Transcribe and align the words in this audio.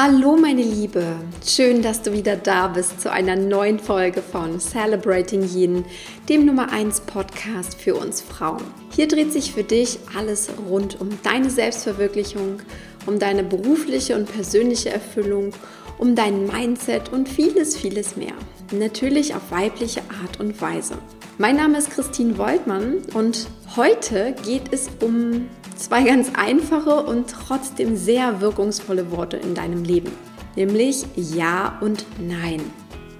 Hallo 0.00 0.36
meine 0.36 0.62
Liebe, 0.62 1.16
schön, 1.44 1.82
dass 1.82 2.02
du 2.02 2.12
wieder 2.12 2.36
da 2.36 2.68
bist 2.68 3.00
zu 3.00 3.10
einer 3.10 3.34
neuen 3.34 3.80
Folge 3.80 4.22
von 4.22 4.60
Celebrating 4.60 5.42
Yin, 5.42 5.84
dem 6.28 6.46
Nummer 6.46 6.70
1 6.70 7.00
Podcast 7.00 7.74
für 7.80 7.96
uns 7.96 8.20
Frauen. 8.20 8.62
Hier 8.94 9.08
dreht 9.08 9.32
sich 9.32 9.52
für 9.52 9.64
dich 9.64 9.98
alles 10.16 10.50
rund 10.70 11.00
um 11.00 11.08
deine 11.24 11.50
Selbstverwirklichung, 11.50 12.62
um 13.06 13.18
deine 13.18 13.42
berufliche 13.42 14.14
und 14.14 14.32
persönliche 14.32 14.90
Erfüllung, 14.90 15.50
um 15.98 16.14
dein 16.14 16.46
Mindset 16.46 17.12
und 17.12 17.28
vieles, 17.28 17.76
vieles 17.76 18.14
mehr. 18.14 18.34
Natürlich 18.70 19.34
auf 19.34 19.50
weibliche 19.50 20.02
Art 20.22 20.38
und 20.38 20.62
Weise. 20.62 20.94
Mein 21.38 21.56
Name 21.56 21.76
ist 21.76 21.90
Christine 21.90 22.38
Woltmann 22.38 22.98
und 23.14 23.48
heute 23.74 24.36
geht 24.44 24.72
es 24.72 24.90
um 25.00 25.48
zwei 25.78 26.02
ganz 26.02 26.32
einfache 26.34 27.02
und 27.02 27.30
trotzdem 27.30 27.96
sehr 27.96 28.40
wirkungsvolle 28.40 29.10
Worte 29.10 29.36
in 29.36 29.54
deinem 29.54 29.84
Leben, 29.84 30.10
nämlich 30.56 31.06
Ja 31.14 31.78
und 31.80 32.04
Nein. 32.20 32.60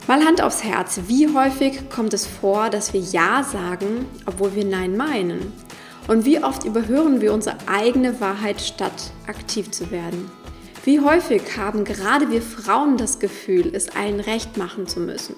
Mal 0.07 0.25
Hand 0.25 0.43
aufs 0.43 0.65
Herz, 0.65 1.01
wie 1.07 1.29
häufig 1.33 1.89
kommt 1.91 2.15
es 2.15 2.27
vor, 2.27 2.71
dass 2.71 2.93
wir 2.93 3.01
Ja 3.01 3.45
sagen, 3.45 4.07
obwohl 4.27 4.55
wir 4.55 4.65
Nein 4.65 4.97
meinen? 4.97 5.53
Und 6.09 6.25
wie 6.25 6.43
oft 6.43 6.65
überhören 6.65 7.21
wir 7.21 7.35
unsere 7.35 7.57
eigene 7.67 8.19
Wahrheit, 8.21 8.61
statt 8.61 9.13
aktiv 9.27 9.71
zu 9.71 9.91
werden? 9.91 10.31
Wie 10.85 11.01
häufig 11.01 11.43
haben 11.59 11.85
gerade 11.85 12.31
wir 12.31 12.41
Frauen 12.41 12.97
das 12.97 13.19
Gefühl, 13.19 13.71
es 13.75 13.95
allen 13.95 14.21
recht 14.21 14.57
machen 14.57 14.87
zu 14.87 15.01
müssen? 15.01 15.37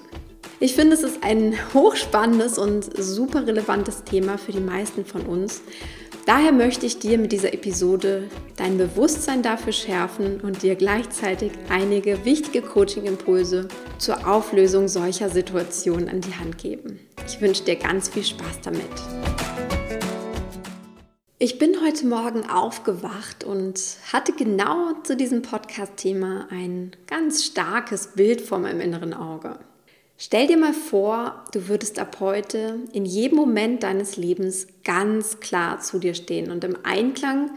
Ich 0.61 0.75
finde, 0.75 0.93
es 0.93 1.03
ist 1.03 1.23
ein 1.23 1.55
hochspannendes 1.73 2.57
und 2.57 2.85
super 2.95 3.45
relevantes 3.45 4.03
Thema 4.05 4.37
für 4.37 4.53
die 4.53 4.59
meisten 4.61 5.05
von 5.05 5.23
uns. 5.23 5.61
Daher 6.25 6.51
möchte 6.51 6.85
ich 6.85 6.99
dir 6.99 7.17
mit 7.17 7.31
dieser 7.31 7.53
Episode 7.53 8.29
dein 8.55 8.77
Bewusstsein 8.77 9.41
dafür 9.41 9.73
schärfen 9.73 10.39
und 10.41 10.61
dir 10.61 10.75
gleichzeitig 10.75 11.51
einige 11.69 12.23
wichtige 12.25 12.61
Coaching-Impulse 12.61 13.67
zur 13.97 14.27
Auflösung 14.27 14.87
solcher 14.87 15.29
Situationen 15.29 16.09
an 16.09 16.21
die 16.21 16.35
Hand 16.35 16.59
geben. 16.59 16.99
Ich 17.25 17.41
wünsche 17.41 17.63
dir 17.63 17.75
ganz 17.75 18.09
viel 18.09 18.23
Spaß 18.23 18.61
damit. 18.63 18.85
Ich 21.39 21.57
bin 21.57 21.77
heute 21.83 22.05
Morgen 22.05 22.47
aufgewacht 22.47 23.43
und 23.43 23.79
hatte 24.13 24.31
genau 24.33 24.93
zu 25.01 25.17
diesem 25.17 25.41
Podcast-Thema 25.41 26.47
ein 26.51 26.91
ganz 27.07 27.45
starkes 27.45 28.09
Bild 28.13 28.41
vor 28.41 28.59
meinem 28.59 28.79
inneren 28.79 29.15
Auge. 29.15 29.57
Stell 30.23 30.45
dir 30.45 30.57
mal 30.57 30.75
vor, 30.75 31.45
du 31.51 31.67
würdest 31.67 31.97
ab 31.97 32.17
heute 32.19 32.81
in 32.93 33.05
jedem 33.05 33.37
Moment 33.37 33.81
deines 33.81 34.17
Lebens 34.17 34.67
ganz 34.83 35.39
klar 35.39 35.79
zu 35.79 35.97
dir 35.97 36.13
stehen 36.13 36.51
und 36.51 36.63
im 36.63 36.77
Einklang 36.83 37.49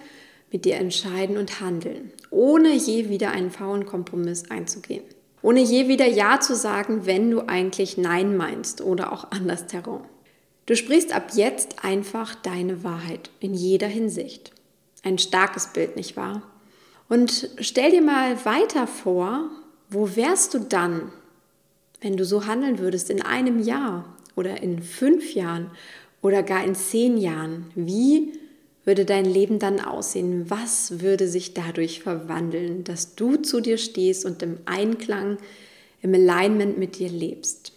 mit 0.51 0.65
dir 0.65 0.77
entscheiden 0.77 1.37
und 1.37 1.61
handeln, 1.61 2.11
ohne 2.31 2.73
je 2.73 3.11
wieder 3.11 3.33
einen 3.33 3.51
faulen 3.51 3.85
Kompromiss 3.85 4.51
einzugehen. 4.51 5.05
Ohne 5.43 5.61
je 5.61 5.89
wieder 5.89 6.07
Ja 6.07 6.41
zu 6.41 6.57
sagen, 6.57 7.05
wenn 7.05 7.31
du 7.31 7.43
eigentlich 7.43 7.99
Nein 7.99 8.35
meinst 8.35 8.81
oder 8.81 9.13
auch 9.13 9.31
andersherum. 9.31 10.01
Du 10.65 10.75
sprichst 10.75 11.15
ab 11.15 11.33
jetzt 11.35 11.85
einfach 11.85 12.35
deine 12.35 12.83
Wahrheit 12.83 13.29
in 13.41 13.53
jeder 13.53 13.89
Hinsicht. 13.89 14.53
Ein 15.03 15.19
starkes 15.19 15.75
Bild, 15.75 15.97
nicht 15.97 16.17
wahr? 16.17 16.41
Und 17.11 17.51
stell 17.61 17.91
dir 17.91 18.01
mal 18.01 18.43
weiter 18.47 18.87
vor, 18.87 19.51
wo 19.91 20.17
wärst 20.17 20.55
du 20.55 20.61
dann, 20.61 21.13
wenn 22.05 22.19
du 22.19 22.27
so 22.27 22.47
handeln 22.47 22.79
würdest 22.79 23.09
in 23.09 23.23
einem 23.23 23.59
Jahr 23.59 24.05
oder 24.37 24.63
in 24.63 24.83
fünf 24.83 25.35
Jahren 25.35 25.71
oder 26.21 26.43
gar 26.43 26.63
in 26.63 26.75
zehn 26.75 27.17
Jahren, 27.17 27.71
wie 27.75 28.35
würde 28.85 29.07
dein 29.07 29.25
Leben 29.25 29.59
dann 29.59 29.81
aussehen? 29.81 30.51
Was 30.51 31.01
würde 31.01 31.27
sich 31.27 31.55
dadurch 31.55 32.03
verwandeln, 32.03 32.85
dass 32.85 33.15
du 33.15 33.37
zu 33.37 33.63
dir 33.63 33.79
stehst 33.79 34.27
und 34.27 34.43
im 34.43 34.59
Einklang, 34.67 35.39
im 36.03 36.13
Alignment 36.13 36.77
mit 36.77 36.99
dir 36.99 37.09
lebst? 37.09 37.73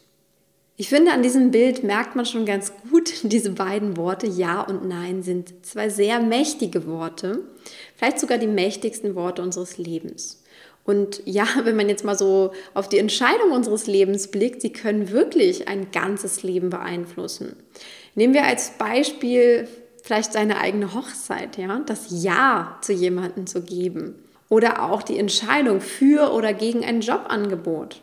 Ich 0.75 0.89
finde, 0.89 1.13
an 1.13 1.23
diesem 1.23 1.51
Bild 1.51 1.85
merkt 1.85 2.17
man 2.17 2.25
schon 2.25 2.45
ganz 2.45 2.73
gut, 2.91 3.13
diese 3.23 3.51
beiden 3.51 3.95
Worte 3.95 4.27
Ja 4.27 4.59
und 4.59 4.85
Nein 4.85 5.23
sind 5.23 5.65
zwei 5.65 5.87
sehr 5.87 6.19
mächtige 6.19 6.85
Worte, 6.85 7.43
vielleicht 7.95 8.19
sogar 8.19 8.39
die 8.39 8.47
mächtigsten 8.47 9.15
Worte 9.15 9.41
unseres 9.41 9.77
Lebens. 9.77 10.43
Und 10.87 11.21
ja, 11.25 11.45
wenn 11.63 11.75
man 11.75 11.89
jetzt 11.89 12.03
mal 12.03 12.17
so 12.17 12.51
auf 12.73 12.89
die 12.89 12.97
Entscheidung 12.97 13.51
unseres 13.51 13.85
Lebens 13.85 14.29
blickt, 14.29 14.63
sie 14.63 14.73
können 14.73 15.11
wirklich 15.11 15.67
ein 15.67 15.91
ganzes 15.91 16.41
Leben 16.41 16.71
beeinflussen. 16.71 17.55
Nehmen 18.15 18.33
wir 18.33 18.45
als 18.45 18.71
Beispiel 18.79 19.67
vielleicht 20.01 20.33
seine 20.33 20.59
eigene 20.59 20.95
Hochzeit, 20.95 21.57
ja, 21.57 21.79
das 21.85 22.07
Ja 22.09 22.79
zu 22.81 22.93
jemandem 22.93 23.45
zu 23.45 23.61
geben. 23.61 24.15
Oder 24.49 24.83
auch 24.83 25.03
die 25.03 25.19
Entscheidung 25.19 25.81
für 25.81 26.31
oder 26.31 26.53
gegen 26.53 26.83
ein 26.85 27.01
Jobangebot. 27.01 28.01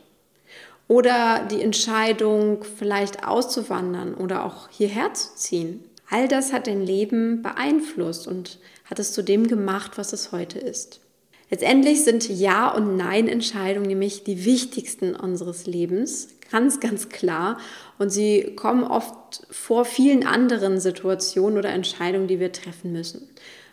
Oder 0.86 1.48
die 1.50 1.62
Entscheidung, 1.62 2.62
vielleicht 2.62 3.26
auszuwandern 3.26 4.14
oder 4.14 4.44
auch 4.44 4.68
hierher 4.68 5.14
zu 5.14 5.34
ziehen. 5.34 5.82
All 6.10 6.28
das 6.28 6.52
hat 6.52 6.66
dein 6.66 6.82
Leben 6.82 7.40
beeinflusst 7.40 8.28
und 8.28 8.58
hat 8.84 8.98
es 8.98 9.14
zu 9.14 9.22
dem 9.22 9.48
gemacht, 9.48 9.92
was 9.96 10.12
es 10.12 10.30
heute 10.30 10.58
ist. 10.58 11.00
Letztendlich 11.50 12.04
sind 12.04 12.28
Ja- 12.28 12.70
und 12.70 12.96
Nein-Entscheidungen 12.96 13.86
nämlich 13.86 14.24
die 14.24 14.44
wichtigsten 14.44 15.14
unseres 15.14 15.66
Lebens, 15.66 16.28
ganz, 16.50 16.80
ganz 16.80 17.08
klar. 17.08 17.58
Und 17.98 18.10
sie 18.10 18.54
kommen 18.56 18.84
oft 18.84 19.46
vor 19.50 19.84
vielen 19.84 20.26
anderen 20.26 20.80
Situationen 20.80 21.58
oder 21.58 21.70
Entscheidungen, 21.70 22.28
die 22.28 22.40
wir 22.40 22.52
treffen 22.52 22.92
müssen. 22.92 23.28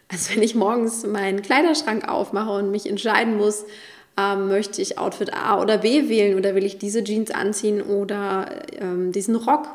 Also 0.09 0.35
wenn 0.35 0.43
ich 0.43 0.55
morgens 0.55 1.05
meinen 1.05 1.41
Kleiderschrank 1.41 2.07
aufmache 2.09 2.51
und 2.51 2.71
mich 2.71 2.87
entscheiden 2.87 3.37
muss, 3.37 3.63
ähm, 4.17 4.49
möchte 4.49 4.81
ich 4.81 4.97
Outfit 4.97 5.33
A 5.33 5.61
oder 5.61 5.77
B 5.79 6.09
wählen 6.09 6.37
oder 6.37 6.53
will 6.53 6.65
ich 6.65 6.77
diese 6.77 7.03
Jeans 7.03 7.31
anziehen 7.31 7.81
oder 7.81 8.63
ähm, 8.79 9.13
diesen 9.13 9.35
Rock, 9.35 9.67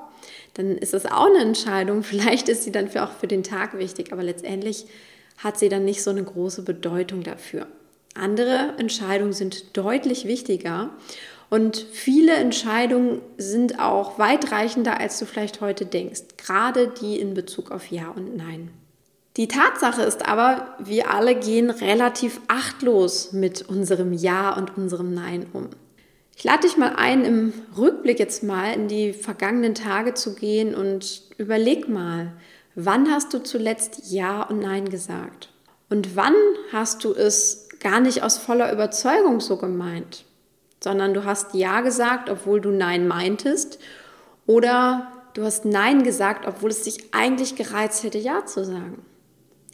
dann 0.55 0.77
ist 0.77 0.93
das 0.93 1.07
auch 1.07 1.27
eine 1.27 1.39
Entscheidung. 1.39 2.03
Vielleicht 2.03 2.49
ist 2.49 2.65
sie 2.65 2.73
dann 2.73 2.89
für 2.89 3.05
auch 3.05 3.13
für 3.13 3.27
den 3.27 3.43
Tag 3.43 3.79
wichtig, 3.79 4.13
aber 4.13 4.23
letztendlich 4.23 4.87
hat 5.39 5.59
sie 5.59 5.69
dann 5.69 5.85
nicht 5.85 6.03
so 6.03 6.11
eine 6.11 6.25
große 6.25 6.63
Bedeutung 6.63 7.23
dafür. 7.23 7.67
Andere 8.17 8.75
Entscheidungen 8.79 9.33
sind 9.33 9.77
deutlich 9.77 10.27
wichtiger 10.27 10.91
und 11.49 11.77
viele 11.93 12.35
Entscheidungen 12.35 13.21
sind 13.39 13.79
auch 13.79 14.19
weitreichender, 14.19 14.99
als 14.99 15.19
du 15.19 15.27
vielleicht 15.27 15.61
heute 15.61 15.87
denkst, 15.87 16.23
gerade 16.37 16.89
die 17.01 17.21
in 17.21 17.35
Bezug 17.35 17.71
auf 17.71 17.91
Ja 17.91 18.09
und 18.09 18.37
Nein. 18.37 18.71
Die 19.37 19.49
Tatsache 19.49 20.03
ist 20.03 20.27
aber, 20.27 20.75
wir 20.79 21.11
alle 21.11 21.35
gehen 21.35 21.71
relativ 21.71 22.41
achtlos 22.49 23.33
mit 23.33 23.69
unserem 23.69 24.13
Ja 24.13 24.57
und 24.57 24.77
unserem 24.77 25.13
Nein 25.13 25.47
um. 25.53 25.69
Ich 26.37 26.45
lade 26.45 26.63
dich 26.63 26.77
mal 26.77 26.97
ein, 26.97 27.25
im 27.25 27.53
Rückblick 27.77 28.19
jetzt 28.19 28.43
mal 28.43 28.73
in 28.73 28.89
die 28.89 29.13
vergangenen 29.13 29.75
Tage 29.75 30.15
zu 30.15 30.35
gehen 30.35 30.75
und 30.75 31.23
überleg 31.39 31.89
mal, 31.89 32.33
wann 32.75 33.11
hast 33.11 33.33
du 33.35 33.43
zuletzt 33.43 34.11
Ja 34.11 34.43
und 34.43 34.61
Nein 34.61 34.89
gesagt? 34.89 35.51
Und 35.89 36.17
wann 36.17 36.35
hast 36.73 37.05
du 37.05 37.13
es 37.13 37.66
gar 37.87 38.01
nicht 38.01 38.25
aus 38.25 38.37
voller 38.37 38.73
Überzeugung 38.73 39.39
so 39.39 39.59
gemeint, 39.59 40.25
sondern 40.83 41.15
du 41.15 41.25
hast 41.25 41.55
Ja 41.55 41.83
gesagt, 41.83 42.29
obwohl 42.29 42.61
du 42.61 42.71
Nein 42.71 43.07
meintest, 43.07 43.79
oder 44.45 45.13
du 45.35 45.45
hast 45.45 45.65
Nein 45.65 46.03
gesagt, 46.03 46.49
obwohl 46.49 46.71
es 46.71 46.83
dich 46.83 47.15
eigentlich 47.15 47.55
gereizt 47.55 48.03
hätte, 48.03 48.19
Ja 48.19 48.45
zu 48.45 48.65
sagen. 48.65 49.05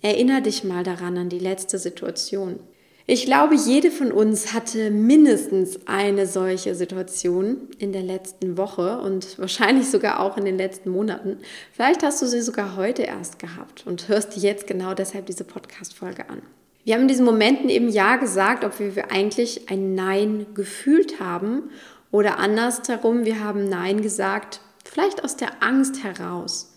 Erinner 0.02 0.42
dich 0.42 0.62
mal 0.62 0.84
daran 0.84 1.16
an 1.16 1.30
die 1.30 1.38
letzte 1.38 1.78
Situation. 1.78 2.60
Ich 3.06 3.24
glaube, 3.24 3.54
jede 3.54 3.90
von 3.90 4.12
uns 4.12 4.52
hatte 4.52 4.90
mindestens 4.90 5.80
eine 5.86 6.26
solche 6.26 6.74
Situation 6.74 7.68
in 7.78 7.92
der 7.92 8.02
letzten 8.02 8.58
Woche 8.58 8.98
und 9.00 9.38
wahrscheinlich 9.38 9.90
sogar 9.90 10.20
auch 10.20 10.36
in 10.36 10.44
den 10.44 10.58
letzten 10.58 10.90
Monaten. 10.90 11.38
Vielleicht 11.72 12.02
hast 12.02 12.20
du 12.20 12.26
sie 12.26 12.42
sogar 12.42 12.76
heute 12.76 13.04
erst 13.04 13.38
gehabt 13.38 13.86
und 13.86 14.08
hörst 14.08 14.36
jetzt 14.36 14.66
genau 14.66 14.92
deshalb 14.92 15.24
diese 15.24 15.44
Podcast-Folge 15.44 16.28
an. 16.28 16.42
Wir 16.84 16.94
haben 16.94 17.02
in 17.02 17.08
diesen 17.08 17.24
Momenten 17.24 17.68
eben 17.68 17.88
Ja 17.88 18.16
gesagt, 18.16 18.64
obwohl 18.64 18.96
wir 18.96 19.12
eigentlich 19.12 19.70
ein 19.70 19.94
Nein 19.94 20.46
gefühlt 20.54 21.20
haben. 21.20 21.70
Oder 22.10 22.38
andersherum, 22.38 23.24
wir 23.24 23.40
haben 23.40 23.68
Nein 23.68 24.02
gesagt, 24.02 24.60
vielleicht 24.84 25.24
aus 25.24 25.36
der 25.36 25.62
Angst 25.62 26.02
heraus, 26.02 26.76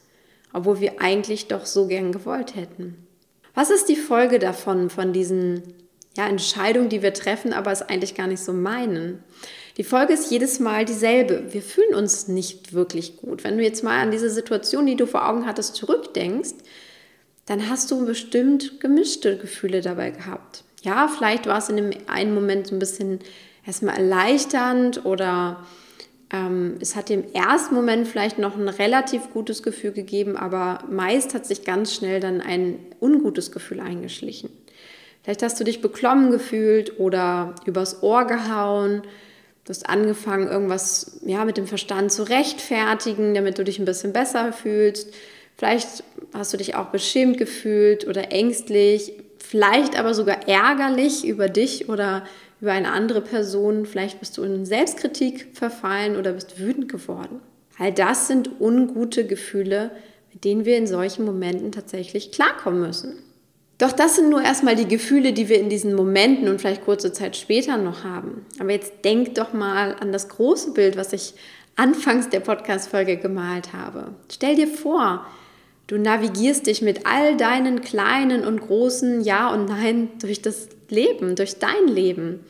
obwohl 0.53 0.79
wir 0.79 1.01
eigentlich 1.01 1.47
doch 1.47 1.65
so 1.65 1.87
gern 1.87 2.11
gewollt 2.11 2.55
hätten. 2.55 3.07
Was 3.53 3.71
ist 3.71 3.89
die 3.89 3.95
Folge 3.95 4.37
davon, 4.37 4.89
von 4.89 5.11
diesen 5.11 5.63
ja, 6.15 6.27
Entscheidungen, 6.27 6.89
die 6.89 7.01
wir 7.01 7.13
treffen, 7.13 7.51
aber 7.51 7.71
es 7.71 7.81
eigentlich 7.81 8.15
gar 8.15 8.27
nicht 8.27 8.43
so 8.43 8.53
meinen? 8.53 9.23
Die 9.77 9.83
Folge 9.83 10.13
ist 10.13 10.31
jedes 10.31 10.59
Mal 10.59 10.85
dieselbe. 10.85 11.51
Wir 11.51 11.61
fühlen 11.61 11.95
uns 11.95 12.27
nicht 12.27 12.73
wirklich 12.73 13.17
gut. 13.17 13.43
Wenn 13.43 13.57
du 13.57 13.63
jetzt 13.63 13.83
mal 13.83 14.01
an 14.01 14.11
diese 14.11 14.29
Situation, 14.29 14.85
die 14.85 14.95
du 14.95 15.05
vor 15.05 15.27
Augen 15.27 15.45
hattest, 15.45 15.75
zurückdenkst, 15.75 16.53
dann 17.45 17.69
hast 17.69 17.91
du 17.91 18.05
bestimmt 18.05 18.79
gemischte 18.79 19.37
Gefühle 19.37 19.81
dabei 19.81 20.11
gehabt. 20.11 20.63
Ja, 20.81 21.07
vielleicht 21.07 21.47
war 21.47 21.57
es 21.57 21.69
in 21.69 21.77
dem 21.77 21.91
einen 22.07 22.33
Moment 22.33 22.67
so 22.67 22.75
ein 22.75 22.79
bisschen 22.79 23.19
erstmal 23.65 23.97
erleichternd 23.97 25.05
oder 25.05 25.65
ähm, 26.31 26.75
es 26.79 26.95
hat 26.95 27.09
im 27.09 27.23
ersten 27.33 27.75
Moment 27.75 28.07
vielleicht 28.07 28.39
noch 28.39 28.55
ein 28.55 28.67
relativ 28.67 29.31
gutes 29.31 29.63
Gefühl 29.63 29.91
gegeben, 29.91 30.37
aber 30.37 30.83
meist 30.89 31.33
hat 31.33 31.45
sich 31.45 31.63
ganz 31.63 31.93
schnell 31.93 32.19
dann 32.19 32.41
ein 32.41 32.79
ungutes 32.99 33.51
Gefühl 33.51 33.79
eingeschlichen. 33.79 34.49
Vielleicht 35.23 35.41
hast 35.41 35.59
du 35.59 35.63
dich 35.63 35.81
beklommen 35.81 36.29
gefühlt 36.29 36.99
oder 36.99 37.55
übers 37.65 38.03
Ohr 38.03 38.25
gehauen. 38.25 39.01
Du 39.63 39.69
hast 39.69 39.89
angefangen, 39.89 40.47
irgendwas 40.47 41.19
ja, 41.25 41.45
mit 41.45 41.57
dem 41.57 41.65
Verstand 41.65 42.11
zu 42.11 42.23
rechtfertigen, 42.23 43.33
damit 43.33 43.57
du 43.57 43.63
dich 43.63 43.79
ein 43.79 43.85
bisschen 43.85 44.13
besser 44.13 44.53
fühlst. 44.53 45.11
Vielleicht 45.57 46.03
hast 46.33 46.53
du 46.53 46.57
dich 46.57 46.75
auch 46.75 46.87
beschämt 46.87 47.37
gefühlt 47.37 48.07
oder 48.07 48.31
ängstlich, 48.31 49.13
vielleicht 49.37 49.97
aber 49.97 50.13
sogar 50.13 50.47
ärgerlich 50.47 51.25
über 51.25 51.47
dich 51.47 51.87
oder 51.87 52.25
über 52.59 52.71
eine 52.71 52.91
andere 52.91 53.21
Person. 53.21 53.85
Vielleicht 53.85 54.19
bist 54.19 54.37
du 54.37 54.43
in 54.43 54.65
Selbstkritik 54.65 55.49
verfallen 55.53 56.17
oder 56.17 56.33
bist 56.33 56.59
wütend 56.59 56.89
geworden. 56.89 57.39
All 57.77 57.91
das 57.91 58.27
sind 58.27 58.59
ungute 58.59 59.25
Gefühle, 59.25 59.91
mit 60.33 60.43
denen 60.43 60.65
wir 60.65 60.77
in 60.77 60.87
solchen 60.87 61.25
Momenten 61.25 61.71
tatsächlich 61.71 62.31
klarkommen 62.31 62.81
müssen. 62.81 63.13
Doch 63.77 63.91
das 63.91 64.15
sind 64.15 64.29
nur 64.29 64.41
erstmal 64.41 64.75
die 64.75 64.87
Gefühle, 64.87 65.33
die 65.33 65.49
wir 65.49 65.59
in 65.59 65.69
diesen 65.69 65.95
Momenten 65.95 66.47
und 66.47 66.61
vielleicht 66.61 66.85
kurze 66.85 67.11
Zeit 67.11 67.35
später 67.35 67.77
noch 67.77 68.05
haben. 68.05 68.45
Aber 68.59 68.71
jetzt 68.71 68.93
denk 69.03 69.35
doch 69.35 69.51
mal 69.51 69.95
an 69.99 70.13
das 70.13 70.29
große 70.29 70.71
Bild, 70.71 70.95
was 70.95 71.11
ich 71.11 71.33
anfangs 71.75 72.29
der 72.29 72.39
Podcast-Folge 72.39 73.17
gemalt 73.17 73.73
habe. 73.73 74.13
Stell 74.31 74.55
dir 74.55 74.67
vor, 74.67 75.25
du 75.87 75.97
navigierst 75.97 76.67
dich 76.67 76.81
mit 76.81 77.05
all 77.05 77.37
deinen 77.37 77.81
kleinen 77.81 78.45
und 78.45 78.61
großen 78.61 79.21
Ja 79.21 79.53
und 79.53 79.65
Nein 79.65 80.09
durch 80.19 80.41
das 80.41 80.67
Leben, 80.89 81.35
durch 81.35 81.59
dein 81.59 81.87
Leben. 81.87 82.45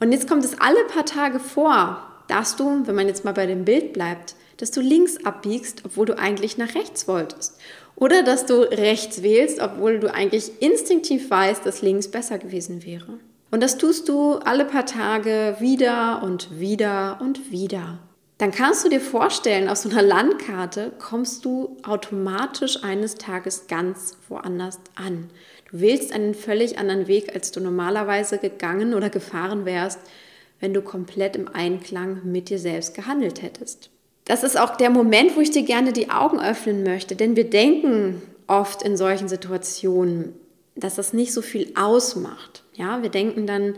Und 0.00 0.12
jetzt 0.12 0.28
kommt 0.28 0.44
es 0.44 0.60
alle 0.60 0.84
paar 0.84 1.04
Tage 1.04 1.40
vor, 1.40 2.02
dass 2.28 2.56
du, 2.56 2.86
wenn 2.86 2.94
man 2.94 3.08
jetzt 3.08 3.24
mal 3.24 3.34
bei 3.34 3.46
dem 3.46 3.64
Bild 3.64 3.92
bleibt, 3.92 4.34
dass 4.58 4.70
du 4.70 4.80
links 4.80 5.24
abbiegst, 5.24 5.82
obwohl 5.84 6.06
du 6.06 6.18
eigentlich 6.18 6.58
nach 6.58 6.74
rechts 6.74 7.08
wolltest. 7.08 7.58
Oder 7.96 8.22
dass 8.22 8.46
du 8.46 8.60
rechts 8.60 9.22
wählst, 9.22 9.60
obwohl 9.60 9.98
du 9.98 10.12
eigentlich 10.12 10.62
instinktiv 10.62 11.30
weißt, 11.30 11.66
dass 11.66 11.82
links 11.82 12.08
besser 12.08 12.38
gewesen 12.38 12.84
wäre. 12.84 13.18
Und 13.50 13.62
das 13.62 13.78
tust 13.78 14.08
du 14.08 14.34
alle 14.34 14.64
paar 14.64 14.86
Tage 14.86 15.56
wieder 15.58 16.22
und 16.22 16.60
wieder 16.60 17.18
und 17.20 17.50
wieder. 17.50 17.98
Dann 18.38 18.52
kannst 18.52 18.84
du 18.84 18.88
dir 18.88 19.00
vorstellen, 19.00 19.68
auf 19.68 19.78
so 19.78 19.90
einer 19.90 20.02
Landkarte 20.02 20.92
kommst 20.98 21.44
du 21.44 21.76
automatisch 21.82 22.82
eines 22.84 23.16
Tages 23.16 23.66
ganz 23.66 24.16
woanders 24.28 24.78
an. 24.94 25.28
Du 25.70 25.80
wählst 25.80 26.12
einen 26.12 26.34
völlig 26.34 26.78
anderen 26.78 27.08
Weg, 27.08 27.34
als 27.34 27.50
du 27.50 27.60
normalerweise 27.60 28.38
gegangen 28.38 28.94
oder 28.94 29.10
gefahren 29.10 29.64
wärst, 29.64 29.98
wenn 30.60 30.72
du 30.72 30.82
komplett 30.82 31.36
im 31.36 31.48
Einklang 31.48 32.20
mit 32.24 32.48
dir 32.48 32.58
selbst 32.58 32.94
gehandelt 32.94 33.42
hättest 33.42 33.90
das 34.28 34.42
ist 34.42 34.60
auch 34.60 34.76
der 34.76 34.90
Moment, 34.90 35.36
wo 35.36 35.40
ich 35.40 35.50
dir 35.50 35.62
gerne 35.62 35.92
die 35.92 36.10
Augen 36.10 36.38
öffnen 36.38 36.82
möchte, 36.82 37.16
denn 37.16 37.34
wir 37.34 37.48
denken 37.48 38.22
oft 38.46 38.82
in 38.82 38.96
solchen 38.96 39.26
Situationen, 39.26 40.34
dass 40.76 40.96
das 40.96 41.14
nicht 41.14 41.32
so 41.32 41.40
viel 41.40 41.72
ausmacht. 41.74 42.62
Ja, 42.74 43.02
wir 43.02 43.08
denken 43.08 43.46
dann 43.46 43.74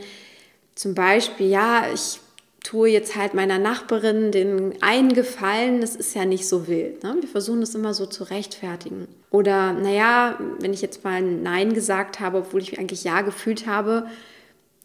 zum 0.74 0.94
Beispiel, 0.94 1.48
ja, 1.48 1.84
ich 1.94 2.18
tue 2.62 2.90
jetzt 2.90 3.16
halt 3.16 3.34
meiner 3.34 3.58
Nachbarin 3.58 4.32
den 4.32 4.74
einen 4.82 5.12
Gefallen, 5.12 5.80
das 5.80 5.96
ist 5.96 6.14
ja 6.14 6.24
nicht 6.24 6.46
so 6.48 6.68
wild. 6.68 7.02
Ne? 7.02 7.16
Wir 7.20 7.28
versuchen 7.28 7.60
das 7.60 7.74
immer 7.74 7.94
so 7.94 8.06
zu 8.06 8.24
rechtfertigen. 8.24 9.08
Oder, 9.30 9.72
naja, 9.72 10.38
wenn 10.58 10.72
ich 10.72 10.82
jetzt 10.82 11.04
mal 11.04 11.22
Nein 11.22 11.72
gesagt 11.72 12.20
habe, 12.20 12.38
obwohl 12.38 12.62
ich 12.62 12.78
eigentlich 12.78 13.04
Ja 13.04 13.22
gefühlt 13.22 13.66
habe, 13.66 14.06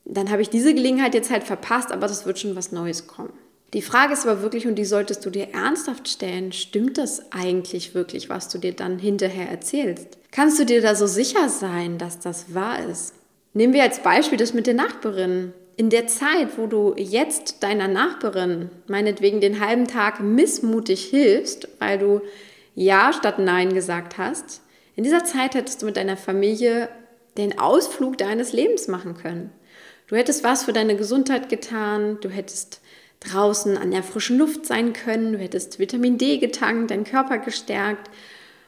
dann 0.06 0.30
habe 0.30 0.42
ich 0.42 0.50
diese 0.50 0.74
Gelegenheit 0.74 1.14
jetzt 1.14 1.32
halt 1.32 1.44
verpasst, 1.44 1.92
aber 1.92 2.08
das 2.08 2.26
wird 2.26 2.40
schon 2.40 2.56
was 2.56 2.72
Neues 2.72 3.08
kommen. 3.08 3.34
Die 3.74 3.82
Frage 3.82 4.14
ist 4.14 4.26
aber 4.26 4.42
wirklich, 4.42 4.68
und 4.68 4.76
die 4.76 4.86
solltest 4.86 5.26
du 5.26 5.30
dir 5.30 5.50
ernsthaft 5.54 6.08
stellen, 6.08 6.54
stimmt 6.54 6.98
das 6.98 7.32
eigentlich 7.34 7.94
wirklich, 7.94 8.30
was 8.30 8.48
du 8.48 8.58
dir 8.58 8.74
dann 8.74 9.00
hinterher 9.00 9.50
erzählst? 9.50 10.18
Kannst 10.32 10.60
du 10.60 10.66
dir 10.66 10.82
da 10.82 10.96
so 10.96 11.08
sicher 11.08 11.50
sein, 11.50 11.98
dass 11.98 12.20
das 12.20 12.54
wahr 12.54 12.86
ist? 12.88 13.14
Nehmen 13.54 13.74
wir 13.74 13.84
als 13.84 14.00
Beispiel 14.00 14.38
das 14.38 14.54
mit 14.54 14.68
der 14.68 14.76
Nachbarin. 14.76 15.54
In 15.78 15.90
der 15.90 16.08
Zeit, 16.08 16.58
wo 16.58 16.68
du 16.68 16.94
jetzt 16.98 17.62
deiner 17.62 17.90
Nachbarin 17.90 18.70
meinetwegen 18.88 19.42
den 19.42 19.60
halben 19.60 19.88
Tag 19.88 20.22
missmutig 20.22 21.04
hilfst, 21.06 21.68
weil 21.80 21.98
du 21.98 22.22
Ja 22.76 23.12
statt 23.12 23.40
Nein 23.40 23.74
gesagt 23.74 24.18
hast, 24.18 24.62
in 24.96 25.04
dieser 25.04 25.26
Zeit 25.26 25.54
hättest 25.56 25.82
du 25.82 25.88
mit 25.88 25.98
deiner 25.98 26.16
Familie 26.16 26.88
den 27.38 27.60
Ausflug 27.60 28.18
deines 28.18 28.54
Lebens 28.54 28.88
machen 28.88 29.16
können. 29.16 29.52
Du 30.08 30.16
hättest 30.16 30.46
was 30.46 30.64
für 30.64 30.72
deine 30.72 30.96
Gesundheit 30.96 31.50
getan, 31.50 32.20
du 32.22 32.30
hättest 32.30 32.80
draußen 33.20 33.78
an 33.78 33.92
der 33.92 34.04
frischen 34.04 34.38
Luft 34.38 34.66
sein 34.66 34.94
können, 34.94 35.34
du 35.34 35.40
hättest 35.40 35.80
Vitamin 35.80 36.18
D 36.18 36.38
getankt, 36.38 36.92
deinen 36.92 37.04
Körper 37.04 37.40
gestärkt 37.40 38.10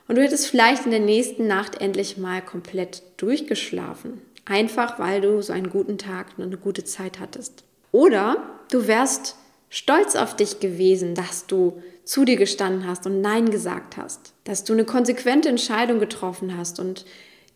und 0.07 0.15
du 0.15 0.23
hättest 0.23 0.47
vielleicht 0.47 0.85
in 0.85 0.91
der 0.91 0.99
nächsten 0.99 1.47
Nacht 1.47 1.79
endlich 1.79 2.17
mal 2.17 2.41
komplett 2.41 3.03
durchgeschlafen. 3.17 4.21
Einfach 4.47 4.97
weil 4.97 5.21
du 5.21 5.41
so 5.41 5.53
einen 5.53 5.69
guten 5.69 5.97
Tag 5.97 6.27
und 6.37 6.45
eine 6.45 6.57
gute 6.57 6.83
Zeit 6.83 7.19
hattest. 7.19 7.63
Oder 7.91 8.43
du 8.71 8.87
wärst 8.87 9.35
stolz 9.69 10.15
auf 10.15 10.35
dich 10.35 10.59
gewesen, 10.59 11.15
dass 11.15 11.47
du 11.47 11.81
zu 12.05 12.23
dir 12.23 12.37
gestanden 12.37 12.87
hast 12.87 13.05
und 13.05 13.21
Nein 13.21 13.51
gesagt 13.51 13.97
hast, 13.97 14.33
dass 14.45 14.63
du 14.63 14.73
eine 14.73 14.85
konsequente 14.85 15.49
Entscheidung 15.49 15.99
getroffen 15.99 16.57
hast 16.57 16.79
und 16.79 17.05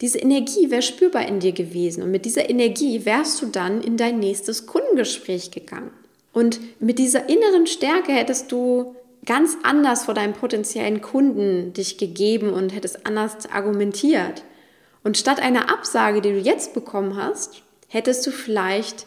diese 0.01 0.17
Energie 0.17 0.69
wäre 0.71 0.81
spürbar 0.81 1.27
in 1.27 1.39
dir 1.39 1.53
gewesen 1.53 2.03
und 2.03 2.11
mit 2.11 2.25
dieser 2.25 2.49
Energie 2.49 3.05
wärst 3.05 3.41
du 3.41 3.45
dann 3.45 3.81
in 3.81 3.97
dein 3.97 4.19
nächstes 4.19 4.65
Kundengespräch 4.65 5.51
gegangen. 5.51 5.91
Und 6.33 6.59
mit 6.81 6.97
dieser 6.97 7.29
inneren 7.29 7.67
Stärke 7.67 8.11
hättest 8.11 8.51
du 8.51 8.95
ganz 9.25 9.57
anders 9.63 10.05
vor 10.05 10.13
deinem 10.13 10.33
potenziellen 10.33 11.01
Kunden 11.01 11.73
dich 11.73 11.97
gegeben 11.97 12.51
und 12.51 12.73
hättest 12.73 13.05
anders 13.05 13.49
argumentiert. 13.51 14.43
Und 15.03 15.17
statt 15.17 15.39
einer 15.39 15.71
Absage, 15.71 16.21
die 16.21 16.31
du 16.31 16.39
jetzt 16.39 16.73
bekommen 16.73 17.15
hast, 17.15 17.63
hättest 17.87 18.25
du 18.25 18.31
vielleicht 18.31 19.05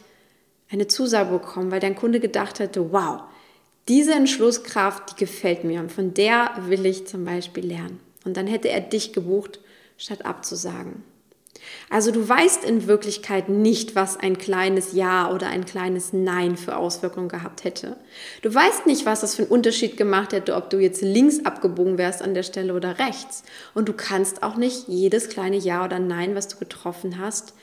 eine 0.71 0.89
Zusage 0.89 1.31
bekommen, 1.31 1.71
weil 1.71 1.81
dein 1.81 1.95
Kunde 1.95 2.21
gedacht 2.21 2.59
hätte, 2.59 2.93
wow, 2.93 3.23
diese 3.89 4.13
Entschlusskraft, 4.13 5.13
die 5.13 5.25
gefällt 5.25 5.65
mir 5.65 5.81
und 5.81 5.93
von 5.93 6.15
der 6.15 6.51
will 6.67 6.87
ich 6.87 7.07
zum 7.07 7.25
Beispiel 7.25 7.67
lernen. 7.67 8.01
Und 8.25 8.37
dann 8.37 8.47
hätte 8.47 8.71
er 8.71 8.81
dich 8.81 9.13
gebucht, 9.13 9.61
statt 9.99 10.25
abzusagen. 10.25 11.05
Also 11.91 12.11
du 12.11 12.29
weißt 12.29 12.65
in 12.65 12.87
Wirklichkeit 12.87 13.49
nicht, 13.49 13.95
was 13.95 14.17
ein 14.17 14.39
kleines 14.39 14.93
Ja 14.93 15.31
oder 15.31 15.49
ein 15.49 15.65
kleines 15.65 16.13
Nein 16.13 16.57
für 16.57 16.77
Auswirkungen 16.77 17.29
gehabt 17.29 17.65
hätte. 17.65 17.97
Du 18.43 18.53
weißt 18.53 18.87
nicht, 18.87 19.07
was 19.07 19.21
das 19.21 19.35
für 19.35 19.43
einen 19.43 19.51
Unterschied 19.51 19.97
gemacht 19.97 20.33
hätte, 20.33 20.55
ob 20.57 20.71
du 20.71 20.79
jetzt 20.79 21.03
links 21.03 21.45
abgebogen 21.45 21.99
wärst 21.99 22.23
an 22.23 22.35
der 22.35 22.43
Stelle 22.43 22.75
oder 22.75 22.99
rechts. 22.99 23.45
Und 23.75 23.89
du 23.89 23.93
kannst 23.93 24.43
auch 24.43 24.57
nicht 24.57 24.89
jedes 24.89 25.29
kleine 25.29 25.57
Ja 25.57 25.85
oder 25.85 25.99
Nein, 25.99 26.35
was 26.35 26.49
du 26.49 26.59
getroffen 26.59 27.19
hast, 27.19 27.55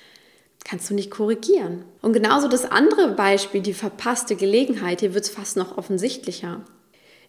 kannst 0.63 0.89
du 0.89 0.93
nicht 0.93 1.11
korrigieren. 1.11 1.83
Und 2.01 2.13
genauso 2.13 2.47
das 2.47 2.65
andere 2.65 3.09
Beispiel, 3.09 3.61
die 3.61 3.73
verpasste 3.73 4.35
Gelegenheit, 4.35 4.99
hier 4.99 5.13
wird 5.13 5.25
es 5.25 5.31
fast 5.31 5.57
noch 5.57 5.77
offensichtlicher. 5.77 6.61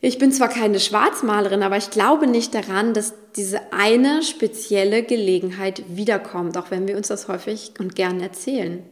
Ich 0.04 0.18
bin 0.18 0.32
zwar 0.32 0.49
keine 0.49 0.80
Schwarzmalerin, 0.80 1.62
aber 1.62 1.76
ich 1.76 1.90
glaube 1.90 2.26
nicht 2.26 2.54
daran, 2.54 2.92
dass 2.92 3.14
diese 3.37 3.73
eine 3.73 4.25
spezielle 4.25 5.04
Gelegenheit 5.04 5.85
wiederkommt, 5.87 6.59
auch 6.59 6.73
wenn 6.73 6.88
wir 6.88 6.97
uns 6.97 7.06
das 7.06 7.28
häufig 7.28 7.75
und 7.78 7.94
gern 7.94 8.21
erzählen. 8.21 8.82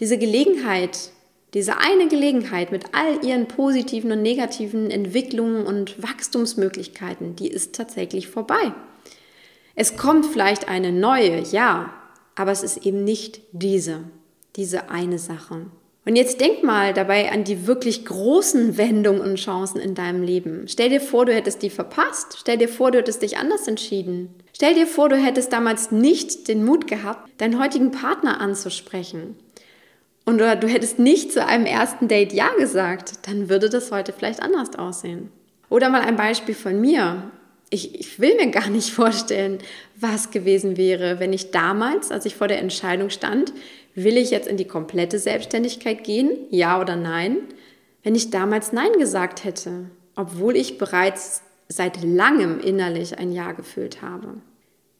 Diese 0.00 0.18
Gelegenheit, 0.18 0.98
diese 1.54 1.78
eine 1.78 2.08
Gelegenheit 2.08 2.72
mit 2.72 2.94
all 2.94 3.24
ihren 3.24 3.48
positiven 3.48 4.12
und 4.12 4.20
negativen 4.20 4.90
Entwicklungen 4.90 5.64
und 5.64 6.02
Wachstumsmöglichkeiten, 6.02 7.36
die 7.36 7.48
ist 7.48 7.74
tatsächlich 7.74 8.28
vorbei. 8.28 8.74
Es 9.74 9.96
kommt 9.96 10.26
vielleicht 10.26 10.68
eine 10.68 10.92
neue, 10.92 11.40
ja, 11.40 11.94
aber 12.34 12.52
es 12.52 12.62
ist 12.62 12.84
eben 12.84 13.02
nicht 13.02 13.40
diese, 13.52 14.00
diese 14.56 14.90
eine 14.90 15.18
Sache. 15.18 15.64
Und 16.06 16.16
jetzt 16.16 16.40
denk 16.40 16.62
mal 16.62 16.92
dabei 16.92 17.32
an 17.32 17.44
die 17.44 17.66
wirklich 17.66 18.04
großen 18.04 18.76
Wendungen 18.76 19.22
und 19.22 19.36
Chancen 19.36 19.80
in 19.80 19.94
deinem 19.94 20.22
Leben. 20.22 20.66
Stell 20.68 20.90
dir 20.90 21.00
vor, 21.00 21.24
du 21.24 21.32
hättest 21.32 21.62
die 21.62 21.70
verpasst. 21.70 22.36
Stell 22.40 22.58
dir 22.58 22.68
vor, 22.68 22.90
du 22.90 22.98
hättest 22.98 23.22
dich 23.22 23.38
anders 23.38 23.66
entschieden. 23.66 24.34
Stell 24.54 24.74
dir 24.74 24.86
vor, 24.86 25.08
du 25.08 25.16
hättest 25.16 25.52
damals 25.52 25.90
nicht 25.92 26.46
den 26.48 26.64
Mut 26.64 26.86
gehabt, 26.86 27.30
deinen 27.40 27.58
heutigen 27.58 27.90
Partner 27.90 28.40
anzusprechen. 28.40 29.36
Und 30.26 30.36
oder 30.36 30.56
du 30.56 30.68
hättest 30.68 30.98
nicht 30.98 31.32
zu 31.32 31.44
einem 31.44 31.66
ersten 31.66 32.08
Date 32.08 32.32
Ja 32.32 32.50
gesagt, 32.58 33.26
dann 33.26 33.48
würde 33.48 33.70
das 33.70 33.90
heute 33.90 34.12
vielleicht 34.12 34.42
anders 34.42 34.76
aussehen. 34.76 35.30
Oder 35.70 35.88
mal 35.88 36.02
ein 36.02 36.16
Beispiel 36.16 36.54
von 36.54 36.80
mir. 36.80 37.30
Ich, 37.70 37.98
ich 37.98 38.20
will 38.20 38.36
mir 38.36 38.50
gar 38.50 38.68
nicht 38.68 38.90
vorstellen, 38.92 39.58
was 39.96 40.30
gewesen 40.30 40.76
wäre, 40.76 41.18
wenn 41.18 41.32
ich 41.32 41.50
damals, 41.50 42.10
als 42.10 42.26
ich 42.26 42.36
vor 42.36 42.48
der 42.48 42.60
Entscheidung 42.60 43.10
stand, 43.10 43.52
Will 43.94 44.16
ich 44.16 44.30
jetzt 44.30 44.48
in 44.48 44.56
die 44.56 44.66
komplette 44.66 45.18
Selbstständigkeit 45.18 46.04
gehen? 46.04 46.30
Ja 46.50 46.80
oder 46.80 46.96
nein? 46.96 47.38
Wenn 48.02 48.14
ich 48.14 48.30
damals 48.30 48.72
Nein 48.72 48.92
gesagt 48.98 49.44
hätte, 49.44 49.86
obwohl 50.16 50.56
ich 50.56 50.78
bereits 50.78 51.42
seit 51.68 52.02
langem 52.02 52.60
innerlich 52.60 53.18
ein 53.18 53.32
Ja 53.32 53.52
gefühlt 53.52 54.02
habe. 54.02 54.34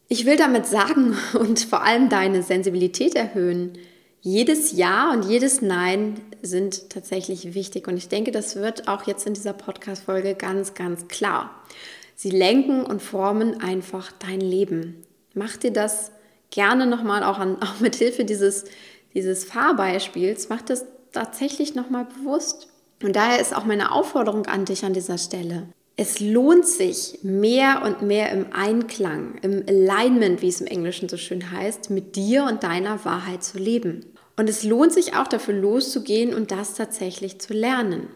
Ich 0.09 0.27
will 0.27 0.37
damit 0.37 0.67
sagen 0.67 1.17
und 1.39 1.61
vor 1.61 1.83
allem 1.83 2.09
deine 2.09 2.43
Sensibilität 2.43 3.15
erhöhen. 3.15 3.73
Jedes 4.21 4.73
Ja 4.73 5.13
und 5.13 5.29
jedes 5.29 5.61
Nein 5.61 6.21
sind 6.41 6.89
tatsächlich 6.89 7.53
wichtig 7.55 7.87
und 7.89 7.99
ich 7.99 8.09
denke, 8.09 8.31
das 8.31 8.57
wird 8.57 8.89
auch 8.89 9.07
jetzt 9.07 9.27
in 9.27 9.35
dieser 9.35 9.53
Podcast-Folge 9.53 10.35
ganz, 10.35 10.73
ganz 10.73 11.09
klar. 11.09 11.63
Sie 12.15 12.31
lenken 12.31 12.85
und 12.85 13.03
formen 13.03 13.61
einfach 13.61 14.13
dein 14.13 14.41
Leben. 14.41 15.03
Mach 15.35 15.57
dir 15.57 15.73
das 15.73 16.11
gerne 16.55 16.87
nochmal 16.87 17.23
auch, 17.23 17.39
auch 17.61 17.81
mit 17.81 17.97
Hilfe 17.97 18.25
dieses, 18.25 18.65
dieses 19.13 19.45
Fahrbeispiels, 19.45 20.49
mach 20.49 20.63
das 20.63 20.87
tatsächlich 21.13 21.75
nochmal 21.75 22.07
bewusst. 22.07 22.69
Und 23.03 23.17
daher 23.17 23.41
ist 23.41 23.55
auch 23.55 23.67
meine 23.67 23.93
Aufforderung 23.93 24.47
an 24.47 24.65
dich 24.65 24.85
an 24.85 24.95
dieser 24.95 25.19
Stelle. 25.19 25.69
Es 25.97 26.19
lohnt 26.19 26.67
sich 26.67 27.21
mehr 27.23 27.83
und 27.85 28.03
mehr 28.03 28.33
im 28.33 28.47
Einklang, 28.53 29.37
im 29.43 29.63
Alignment, 29.69 30.43
wie 30.43 30.49
es 30.49 30.61
im 30.61 30.67
Englischen 30.67 31.09
so 31.09 31.17
schön 31.17 31.53
heißt, 31.53 31.91
mit 31.91 32.17
dir 32.17 32.45
und 32.45 32.65
deiner 32.65 33.05
Wahrheit 33.05 33.45
zu 33.45 33.59
leben. 33.59 34.07
Und 34.37 34.49
es 34.49 34.65
lohnt 34.65 34.93
sich 34.93 35.15
auch 35.15 35.29
dafür 35.29 35.55
loszugehen 35.55 36.35
und 36.35 36.51
das 36.51 36.75
tatsächlich 36.75 37.41
zu 37.41 37.53
lernen. 37.53 38.09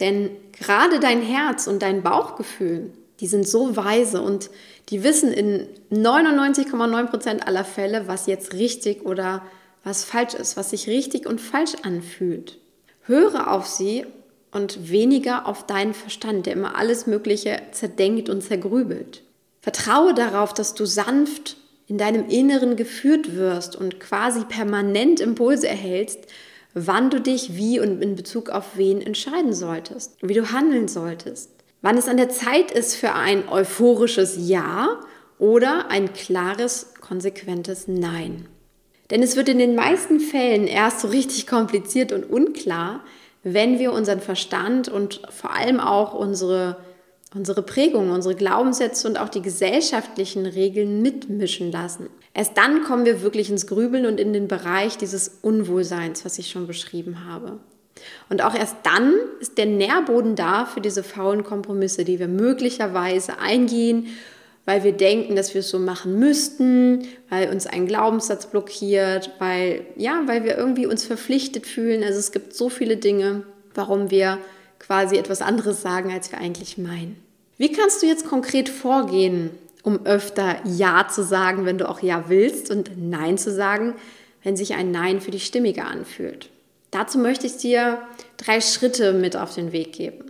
Denn 0.00 0.30
gerade 0.52 1.00
dein 1.00 1.20
Herz 1.20 1.66
und 1.66 1.82
dein 1.82 2.02
Bauchgefühl, 2.02 2.92
die 3.22 3.28
sind 3.28 3.48
so 3.48 3.76
weise 3.76 4.20
und 4.20 4.50
die 4.88 5.04
wissen 5.04 5.32
in 5.32 5.68
99,9 5.92 7.06
Prozent 7.06 7.46
aller 7.46 7.64
Fälle, 7.64 8.08
was 8.08 8.26
jetzt 8.26 8.52
richtig 8.52 9.06
oder 9.06 9.42
was 9.84 10.02
falsch 10.02 10.34
ist, 10.34 10.56
was 10.56 10.70
sich 10.70 10.88
richtig 10.88 11.26
und 11.26 11.40
falsch 11.40 11.74
anfühlt. 11.84 12.58
Höre 13.02 13.52
auf 13.52 13.68
sie 13.68 14.04
und 14.50 14.90
weniger 14.90 15.46
auf 15.46 15.64
deinen 15.66 15.94
Verstand, 15.94 16.46
der 16.46 16.54
immer 16.54 16.76
alles 16.76 17.06
Mögliche 17.06 17.62
zerdenkt 17.70 18.28
und 18.28 18.42
zergrübelt. 18.42 19.22
Vertraue 19.60 20.14
darauf, 20.14 20.52
dass 20.52 20.74
du 20.74 20.84
sanft 20.84 21.56
in 21.86 21.98
deinem 21.98 22.28
Inneren 22.28 22.74
geführt 22.74 23.36
wirst 23.36 23.76
und 23.76 24.00
quasi 24.00 24.44
permanent 24.44 25.20
Impulse 25.20 25.68
erhältst, 25.68 26.26
wann 26.74 27.10
du 27.10 27.20
dich 27.20 27.54
wie 27.54 27.78
und 27.78 28.02
in 28.02 28.16
Bezug 28.16 28.50
auf 28.50 28.76
wen 28.76 29.00
entscheiden 29.00 29.52
solltest, 29.52 30.16
wie 30.22 30.34
du 30.34 30.50
handeln 30.50 30.88
solltest, 30.88 31.51
wann 31.82 31.98
es 31.98 32.08
an 32.08 32.16
der 32.16 32.30
Zeit 32.30 32.70
ist 32.70 32.96
für 32.96 33.12
ein 33.12 33.48
euphorisches 33.48 34.36
Ja 34.38 35.00
oder 35.38 35.90
ein 35.90 36.12
klares, 36.12 36.94
konsequentes 37.00 37.88
Nein. 37.88 38.48
Denn 39.10 39.22
es 39.22 39.36
wird 39.36 39.48
in 39.48 39.58
den 39.58 39.74
meisten 39.74 40.20
Fällen 40.20 40.66
erst 40.66 41.00
so 41.00 41.08
richtig 41.08 41.46
kompliziert 41.46 42.12
und 42.12 42.24
unklar, 42.24 43.04
wenn 43.42 43.78
wir 43.78 43.92
unseren 43.92 44.20
Verstand 44.20 44.88
und 44.88 45.20
vor 45.30 45.52
allem 45.52 45.80
auch 45.80 46.14
unsere, 46.14 46.78
unsere 47.34 47.62
Prägung, 47.62 48.10
unsere 48.10 48.36
Glaubenssätze 48.36 49.08
und 49.08 49.18
auch 49.18 49.28
die 49.28 49.42
gesellschaftlichen 49.42 50.46
Regeln 50.46 51.02
mitmischen 51.02 51.72
lassen. 51.72 52.08
Erst 52.32 52.56
dann 52.56 52.84
kommen 52.84 53.04
wir 53.04 53.20
wirklich 53.20 53.50
ins 53.50 53.66
Grübeln 53.66 54.06
und 54.06 54.18
in 54.18 54.32
den 54.32 54.48
Bereich 54.48 54.96
dieses 54.96 55.40
Unwohlseins, 55.42 56.24
was 56.24 56.38
ich 56.38 56.48
schon 56.48 56.66
beschrieben 56.66 57.26
habe. 57.26 57.58
Und 58.28 58.42
auch 58.42 58.54
erst 58.54 58.76
dann 58.82 59.14
ist 59.40 59.58
der 59.58 59.66
Nährboden 59.66 60.36
da 60.36 60.66
für 60.66 60.80
diese 60.80 61.02
faulen 61.02 61.44
Kompromisse, 61.44 62.04
die 62.04 62.18
wir 62.18 62.28
möglicherweise 62.28 63.38
eingehen 63.38 64.08
weil 64.64 64.84
wir 64.84 64.92
denken, 64.92 65.34
dass 65.34 65.54
wir 65.54 65.60
es 65.60 65.70
so 65.70 65.78
machen 65.78 66.18
müssten, 66.18 67.08
weil 67.28 67.50
uns 67.50 67.66
ein 67.66 67.86
Glaubenssatz 67.86 68.46
blockiert, 68.46 69.30
weil 69.38 69.84
ja, 69.96 70.22
weil 70.26 70.44
wir 70.44 70.56
irgendwie 70.56 70.86
uns 70.86 71.04
verpflichtet 71.04 71.66
fühlen. 71.66 72.04
Also 72.04 72.18
es 72.18 72.32
gibt 72.32 72.54
so 72.54 72.68
viele 72.68 72.96
Dinge, 72.96 73.42
warum 73.74 74.10
wir 74.10 74.38
quasi 74.78 75.16
etwas 75.16 75.42
anderes 75.42 75.82
sagen, 75.82 76.12
als 76.12 76.30
wir 76.30 76.38
eigentlich 76.38 76.78
meinen. 76.78 77.16
Wie 77.58 77.72
kannst 77.72 78.02
du 78.02 78.06
jetzt 78.06 78.26
konkret 78.26 78.68
vorgehen, 78.68 79.50
um 79.82 80.06
öfter 80.06 80.56
Ja 80.64 81.08
zu 81.08 81.24
sagen, 81.24 81.66
wenn 81.66 81.78
du 81.78 81.88
auch 81.88 82.00
Ja 82.00 82.24
willst 82.28 82.70
und 82.70 82.92
Nein 82.96 83.38
zu 83.38 83.50
sagen, 83.50 83.94
wenn 84.44 84.56
sich 84.56 84.74
ein 84.74 84.92
Nein 84.92 85.20
für 85.20 85.32
dich 85.32 85.44
stimmiger 85.44 85.86
anfühlt? 85.86 86.50
Dazu 86.92 87.18
möchte 87.18 87.46
ich 87.46 87.56
dir 87.56 88.02
drei 88.36 88.60
Schritte 88.60 89.12
mit 89.14 89.34
auf 89.36 89.54
den 89.54 89.72
Weg 89.72 89.94
geben. 89.94 90.26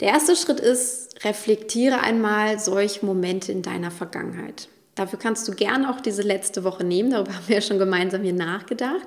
Der 0.00 0.08
erste 0.08 0.34
Schritt 0.34 0.58
ist, 0.58 1.24
reflektiere 1.24 2.00
einmal 2.00 2.58
solche 2.58 3.06
Momente 3.06 3.52
in 3.52 3.62
deiner 3.62 3.90
Vergangenheit. 3.90 4.68
Dafür 4.94 5.18
kannst 5.18 5.46
du 5.46 5.52
gerne 5.52 5.90
auch 5.90 6.00
diese 6.00 6.22
letzte 6.22 6.64
Woche 6.64 6.82
nehmen, 6.82 7.10
darüber 7.10 7.32
haben 7.36 7.46
wir 7.46 7.56
ja 7.56 7.62
schon 7.62 7.78
gemeinsam 7.78 8.22
hier 8.22 8.32
nachgedacht. 8.32 9.06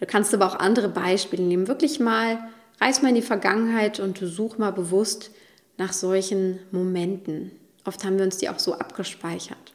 Du 0.00 0.06
kannst 0.06 0.34
aber 0.34 0.46
auch 0.46 0.56
andere 0.56 0.88
Beispiele 0.88 1.44
nehmen. 1.44 1.68
Wirklich 1.68 2.00
mal, 2.00 2.38
reiß 2.80 3.02
mal 3.02 3.10
in 3.10 3.14
die 3.14 3.22
Vergangenheit 3.22 4.00
und 4.00 4.18
such 4.18 4.58
mal 4.58 4.72
bewusst 4.72 5.30
nach 5.78 5.92
solchen 5.92 6.58
Momenten. 6.72 7.52
Oft 7.84 8.04
haben 8.04 8.18
wir 8.18 8.24
uns 8.24 8.38
die 8.38 8.48
auch 8.48 8.58
so 8.58 8.74
abgespeichert. 8.74 9.72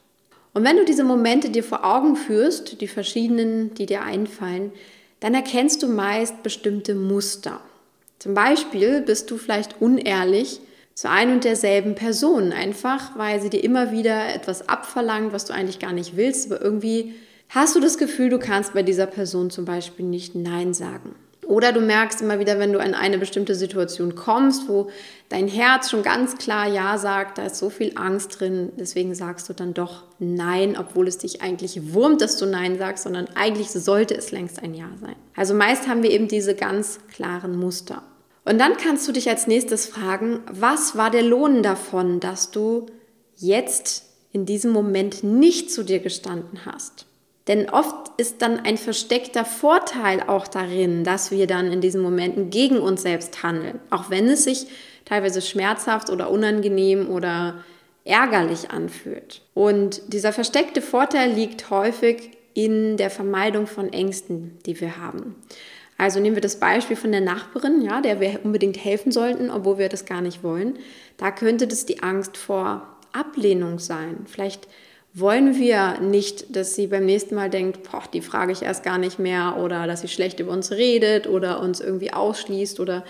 Und 0.53 0.65
wenn 0.65 0.77
du 0.77 0.83
diese 0.83 1.05
Momente 1.05 1.49
dir 1.49 1.63
vor 1.63 1.85
Augen 1.85 2.17
führst, 2.17 2.81
die 2.81 2.87
verschiedenen, 2.87 3.73
die 3.75 3.85
dir 3.85 4.03
einfallen, 4.03 4.73
dann 5.19 5.33
erkennst 5.33 5.83
du 5.83 5.87
meist 5.87 6.43
bestimmte 6.43 6.95
Muster. 6.95 7.61
Zum 8.19 8.33
Beispiel 8.33 9.01
bist 9.01 9.31
du 9.31 9.37
vielleicht 9.37 9.81
unehrlich 9.81 10.61
zu 10.93 11.09
ein 11.09 11.31
und 11.31 11.45
derselben 11.45 11.95
Person, 11.95 12.51
einfach 12.51 13.17
weil 13.17 13.41
sie 13.41 13.49
dir 13.49 13.63
immer 13.63 13.91
wieder 13.91 14.33
etwas 14.33 14.67
abverlangt, 14.67 15.31
was 15.31 15.45
du 15.45 15.53
eigentlich 15.53 15.79
gar 15.79 15.93
nicht 15.93 16.17
willst, 16.17 16.51
aber 16.51 16.61
irgendwie 16.61 17.15
hast 17.47 17.75
du 17.75 17.79
das 17.79 17.97
Gefühl, 17.97 18.29
du 18.29 18.39
kannst 18.39 18.73
bei 18.73 18.83
dieser 18.83 19.05
Person 19.05 19.49
zum 19.49 19.63
Beispiel 19.63 20.05
nicht 20.05 20.35
Nein 20.35 20.73
sagen. 20.73 21.15
Oder 21.49 21.71
du 21.71 21.81
merkst 21.81 22.21
immer 22.21 22.37
wieder, 22.37 22.59
wenn 22.59 22.73
du 22.73 22.79
in 22.79 22.93
eine 22.93 23.17
bestimmte 23.17 23.55
Situation 23.55 24.13
kommst, 24.13 24.69
wo 24.69 24.91
dein 25.29 25.47
Herz 25.47 25.89
schon 25.89 26.03
ganz 26.03 26.37
klar 26.37 26.67
Ja 26.67 26.99
sagt, 26.99 27.39
da 27.39 27.47
ist 27.47 27.57
so 27.57 27.71
viel 27.71 27.93
Angst 27.95 28.39
drin, 28.39 28.71
deswegen 28.77 29.15
sagst 29.15 29.49
du 29.49 29.53
dann 29.53 29.73
doch 29.73 30.03
Nein, 30.19 30.77
obwohl 30.77 31.07
es 31.07 31.17
dich 31.17 31.41
eigentlich 31.41 31.93
wurmt, 31.93 32.21
dass 32.21 32.37
du 32.37 32.45
Nein 32.45 32.77
sagst, 32.77 33.03
sondern 33.03 33.29
eigentlich 33.33 33.71
sollte 33.71 34.15
es 34.15 34.29
längst 34.31 34.61
ein 34.61 34.75
Ja 34.75 34.91
sein. 35.01 35.15
Also 35.35 35.55
meist 35.55 35.87
haben 35.87 36.03
wir 36.03 36.11
eben 36.11 36.27
diese 36.27 36.53
ganz 36.53 36.99
klaren 37.11 37.57
Muster. 37.57 38.03
Und 38.45 38.59
dann 38.59 38.77
kannst 38.77 39.07
du 39.07 39.11
dich 39.11 39.27
als 39.27 39.47
nächstes 39.47 39.87
fragen, 39.87 40.41
was 40.51 40.97
war 40.97 41.09
der 41.09 41.23
Lohn 41.23 41.63
davon, 41.63 42.19
dass 42.19 42.51
du 42.51 42.85
jetzt 43.37 44.05
in 44.31 44.45
diesem 44.45 44.69
Moment 44.69 45.23
nicht 45.23 45.71
zu 45.71 45.81
dir 45.81 45.97
gestanden 45.97 46.67
hast? 46.67 47.07
Denn 47.47 47.67
oft 47.71 47.98
ist 48.19 48.41
dann 48.41 48.59
ein 48.59 48.77
versteckter 48.77 49.45
Vorteil 49.45 50.21
auch 50.21 50.47
darin, 50.47 51.03
dass 51.03 51.31
wir 51.31 51.47
dann 51.47 51.71
in 51.71 51.81
diesen 51.81 52.01
Momenten 52.01 52.49
gegen 52.49 52.79
uns 52.79 53.01
selbst 53.01 53.43
handeln, 53.43 53.79
auch 53.89 54.09
wenn 54.09 54.27
es 54.27 54.43
sich 54.43 54.67
teilweise 55.05 55.41
schmerzhaft 55.41 56.09
oder 56.09 56.29
unangenehm 56.29 57.09
oder 57.09 57.63
ärgerlich 58.05 58.71
anfühlt. 58.71 59.41
Und 59.53 60.01
dieser 60.13 60.33
versteckte 60.33 60.81
Vorteil 60.81 61.31
liegt 61.31 61.69
häufig 61.69 62.31
in 62.53 62.97
der 62.97 63.09
Vermeidung 63.09 63.67
von 63.67 63.93
Ängsten, 63.93 64.57
die 64.65 64.79
wir 64.81 64.97
haben. 64.97 65.35
Also 65.97 66.19
nehmen 66.19 66.35
wir 66.35 66.41
das 66.41 66.59
Beispiel 66.59 66.95
von 66.95 67.11
der 67.11 67.21
Nachbarin, 67.21 67.81
ja, 67.81 68.01
der 68.01 68.19
wir 68.19 68.39
unbedingt 68.43 68.83
helfen 68.83 69.11
sollten, 69.11 69.51
obwohl 69.51 69.77
wir 69.77 69.89
das 69.89 70.05
gar 70.05 70.21
nicht 70.21 70.43
wollen. 70.43 70.79
Da 71.17 71.31
könnte 71.31 71.67
das 71.67 71.85
die 71.85 72.01
Angst 72.01 72.37
vor 72.37 72.87
Ablehnung 73.11 73.79
sein. 73.79 74.25
Vielleicht 74.25 74.67
wollen 75.19 75.57
wir 75.57 75.99
nicht, 75.99 76.55
dass 76.55 76.75
sie 76.75 76.87
beim 76.87 77.05
nächsten 77.05 77.35
Mal 77.35 77.49
denkt, 77.49 77.89
boah, 77.89 78.03
die 78.11 78.21
frage 78.21 78.51
ich 78.51 78.61
erst 78.61 78.83
gar 78.83 78.97
nicht 78.97 79.19
mehr 79.19 79.57
oder 79.57 79.87
dass 79.87 80.01
sie 80.01 80.07
schlecht 80.07 80.39
über 80.39 80.51
uns 80.51 80.71
redet 80.71 81.27
oder 81.27 81.61
uns 81.61 81.79
irgendwie 81.79 82.11
ausschließt 82.11 82.79
oder 82.79 83.03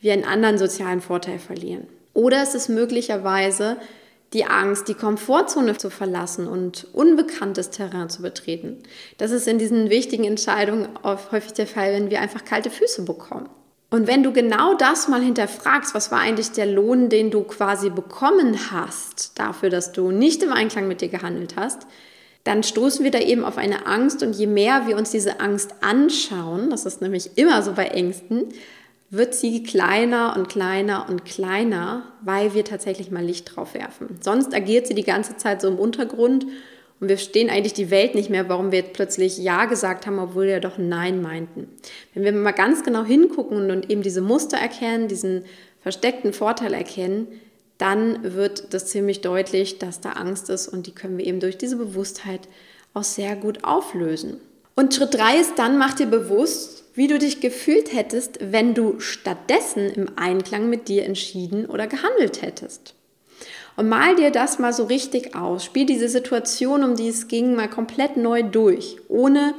wir 0.00 0.12
einen 0.12 0.24
anderen 0.24 0.58
sozialen 0.58 1.00
Vorteil 1.00 1.38
verlieren. 1.38 1.86
Oder 2.14 2.42
es 2.42 2.54
ist 2.54 2.68
möglicherweise 2.68 3.76
die 4.32 4.44
Angst, 4.44 4.88
die 4.88 4.94
Komfortzone 4.94 5.76
zu 5.76 5.90
verlassen 5.90 6.48
und 6.48 6.86
unbekanntes 6.92 7.70
Terrain 7.70 8.10
zu 8.10 8.22
betreten. 8.22 8.82
Das 9.18 9.30
ist 9.30 9.46
in 9.46 9.58
diesen 9.58 9.88
wichtigen 9.90 10.24
Entscheidungen 10.24 10.88
häufig 11.04 11.52
der 11.52 11.66
Fall, 11.66 11.92
wenn 11.92 12.10
wir 12.10 12.20
einfach 12.20 12.44
kalte 12.44 12.70
Füße 12.70 13.04
bekommen. 13.04 13.48
Und 13.96 14.06
wenn 14.06 14.22
du 14.22 14.30
genau 14.30 14.74
das 14.74 15.08
mal 15.08 15.22
hinterfragst, 15.22 15.94
was 15.94 16.12
war 16.12 16.18
eigentlich 16.18 16.52
der 16.52 16.66
Lohn, 16.66 17.08
den 17.08 17.30
du 17.30 17.44
quasi 17.44 17.88
bekommen 17.88 18.70
hast 18.70 19.38
dafür, 19.38 19.70
dass 19.70 19.92
du 19.92 20.10
nicht 20.10 20.42
im 20.42 20.52
Einklang 20.52 20.86
mit 20.86 21.00
dir 21.00 21.08
gehandelt 21.08 21.54
hast, 21.56 21.86
dann 22.44 22.62
stoßen 22.62 23.04
wir 23.04 23.10
da 23.10 23.20
eben 23.20 23.42
auf 23.42 23.56
eine 23.56 23.86
Angst 23.86 24.22
und 24.22 24.36
je 24.36 24.48
mehr 24.48 24.86
wir 24.86 24.98
uns 24.98 25.12
diese 25.12 25.40
Angst 25.40 25.76
anschauen, 25.80 26.68
das 26.68 26.84
ist 26.84 27.00
nämlich 27.00 27.38
immer 27.38 27.62
so 27.62 27.72
bei 27.72 27.86
Ängsten, 27.86 28.44
wird 29.08 29.34
sie 29.34 29.62
kleiner 29.62 30.36
und 30.36 30.50
kleiner 30.50 31.06
und 31.08 31.24
kleiner, 31.24 32.02
weil 32.20 32.52
wir 32.52 32.66
tatsächlich 32.66 33.10
mal 33.10 33.24
Licht 33.24 33.56
drauf 33.56 33.72
werfen. 33.72 34.18
Sonst 34.20 34.54
agiert 34.54 34.86
sie 34.86 34.94
die 34.94 35.04
ganze 35.04 35.38
Zeit 35.38 35.62
so 35.62 35.68
im 35.68 35.78
Untergrund 35.78 36.44
und 36.98 37.08
wir 37.08 37.18
stehen 37.18 37.50
eigentlich 37.50 37.74
die 37.74 37.90
Welt 37.90 38.14
nicht 38.14 38.30
mehr, 38.30 38.48
warum 38.48 38.72
wir 38.72 38.82
plötzlich 38.82 39.36
Ja 39.36 39.66
gesagt 39.66 40.06
haben, 40.06 40.18
obwohl 40.18 40.46
wir 40.46 40.60
doch 40.60 40.78
Nein 40.78 41.20
meinten. 41.20 41.68
Wenn 42.14 42.24
wir 42.24 42.32
mal 42.32 42.52
ganz 42.52 42.82
genau 42.84 43.04
hingucken 43.04 43.70
und 43.70 43.90
eben 43.90 44.02
diese 44.02 44.22
Muster 44.22 44.56
erkennen, 44.56 45.08
diesen 45.08 45.44
versteckten 45.82 46.32
Vorteil 46.32 46.72
erkennen, 46.72 47.28
dann 47.78 48.34
wird 48.34 48.72
das 48.72 48.86
ziemlich 48.86 49.20
deutlich, 49.20 49.78
dass 49.78 50.00
da 50.00 50.12
Angst 50.12 50.48
ist 50.48 50.68
und 50.68 50.86
die 50.86 50.94
können 50.94 51.18
wir 51.18 51.26
eben 51.26 51.40
durch 51.40 51.58
diese 51.58 51.76
Bewusstheit 51.76 52.48
auch 52.94 53.04
sehr 53.04 53.36
gut 53.36 53.64
auflösen. 53.64 54.40
Und 54.74 54.94
Schritt 54.94 55.14
drei 55.14 55.38
ist 55.38 55.58
dann, 55.58 55.78
mach 55.78 55.94
dir 55.94 56.06
bewusst, 56.06 56.84
wie 56.94 57.08
du 57.08 57.18
dich 57.18 57.40
gefühlt 57.40 57.94
hättest, 57.94 58.38
wenn 58.40 58.74
du 58.74 59.00
stattdessen 59.00 59.90
im 59.90 60.08
Einklang 60.16 60.70
mit 60.70 60.88
dir 60.88 61.04
entschieden 61.04 61.66
oder 61.66 61.86
gehandelt 61.86 62.40
hättest. 62.40 62.95
Und 63.76 63.88
mal 63.88 64.16
dir 64.16 64.30
das 64.30 64.58
mal 64.58 64.72
so 64.72 64.84
richtig 64.84 65.34
aus. 65.34 65.64
Spiel 65.64 65.84
diese 65.86 66.08
Situation, 66.08 66.82
um 66.82 66.96
die 66.96 67.08
es 67.08 67.28
ging, 67.28 67.54
mal 67.54 67.68
komplett 67.68 68.16
neu 68.16 68.42
durch, 68.42 68.96
ohne 69.08 69.54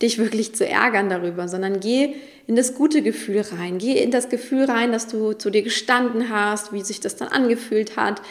dich 0.00 0.18
wirklich 0.18 0.54
zu 0.54 0.64
ärgern 0.64 1.10
darüber, 1.10 1.48
sondern 1.48 1.80
geh 1.80 2.14
in 2.46 2.54
das 2.54 2.74
gute 2.74 3.02
Gefühl 3.02 3.40
rein. 3.40 3.78
Geh 3.78 4.00
in 4.00 4.12
das 4.12 4.28
Gefühl 4.28 4.64
rein, 4.64 4.92
dass 4.92 5.08
du 5.08 5.32
zu 5.32 5.50
dir 5.50 5.62
gestanden 5.62 6.30
hast, 6.30 6.72
wie 6.72 6.82
sich 6.82 7.00
das 7.00 7.16
dann 7.16 7.28
angefühlt 7.28 7.96
hat. 7.96 8.22